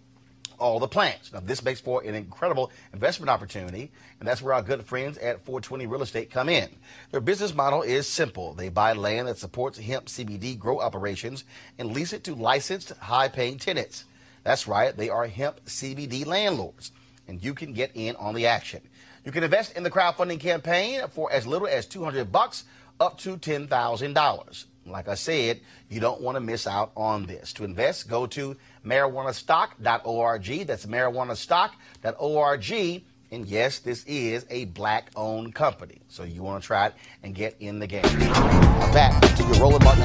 all 0.58 0.78
the 0.78 0.88
plants. 0.88 1.32
Now, 1.32 1.40
this 1.40 1.62
makes 1.62 1.80
for 1.80 2.02
an 2.02 2.14
incredible 2.14 2.70
investment 2.92 3.30
opportunity, 3.30 3.90
and 4.18 4.28
that's 4.28 4.42
where 4.42 4.54
our 4.54 4.62
good 4.62 4.84
friends 4.84 5.16
at 5.18 5.44
420 5.44 5.86
Real 5.86 6.02
Estate 6.02 6.30
come 6.30 6.48
in. 6.48 6.68
Their 7.10 7.20
business 7.20 7.54
model 7.54 7.82
is 7.82 8.08
simple. 8.08 8.54
They 8.54 8.68
buy 8.68 8.92
land 8.92 9.28
that 9.28 9.38
supports 9.38 9.78
hemp 9.78 10.06
CBD 10.06 10.58
grow 10.58 10.80
operations 10.80 11.44
and 11.78 11.92
lease 11.92 12.12
it 12.12 12.24
to 12.24 12.34
licensed, 12.34 12.90
high 12.98 13.28
paying 13.28 13.58
tenants. 13.58 14.04
That's 14.44 14.66
right, 14.66 14.96
they 14.96 15.08
are 15.08 15.26
hemp 15.26 15.64
CBD 15.66 16.26
landlords, 16.26 16.92
and 17.26 17.42
you 17.42 17.54
can 17.54 17.72
get 17.72 17.92
in 17.94 18.16
on 18.16 18.34
the 18.34 18.46
action. 18.46 18.80
You 19.24 19.32
can 19.32 19.44
invest 19.44 19.76
in 19.76 19.82
the 19.82 19.90
crowdfunding 19.90 20.40
campaign 20.40 21.02
for 21.10 21.30
as 21.30 21.46
little 21.46 21.68
as 21.68 21.86
200 21.86 22.32
bucks 22.32 22.64
up 23.00 23.18
to 23.18 23.36
$10,000. 23.36 24.64
Like 24.90 25.08
I 25.08 25.14
said, 25.14 25.60
you 25.88 26.00
don't 26.00 26.20
want 26.20 26.36
to 26.36 26.40
miss 26.40 26.66
out 26.66 26.92
on 26.96 27.26
this. 27.26 27.52
To 27.54 27.64
invest, 27.64 28.08
go 28.08 28.26
to 28.28 28.56
marijuanastock.org. 28.84 30.66
That's 30.66 30.86
marijuanastock.org. 30.86 33.04
And 33.30 33.44
yes, 33.44 33.80
this 33.80 34.04
is 34.06 34.46
a 34.48 34.64
black 34.66 35.10
owned 35.14 35.54
company. 35.54 36.00
So 36.08 36.22
you 36.22 36.42
want 36.42 36.62
to 36.62 36.66
try 36.66 36.86
it 36.86 36.94
and 37.22 37.34
get 37.34 37.56
in 37.60 37.78
the 37.78 37.86
game. 37.86 38.02
Now 38.18 38.90
back 38.92 39.20
to 39.36 39.42
your 39.42 39.60
Roland 39.60 39.84
Martin 39.84 40.04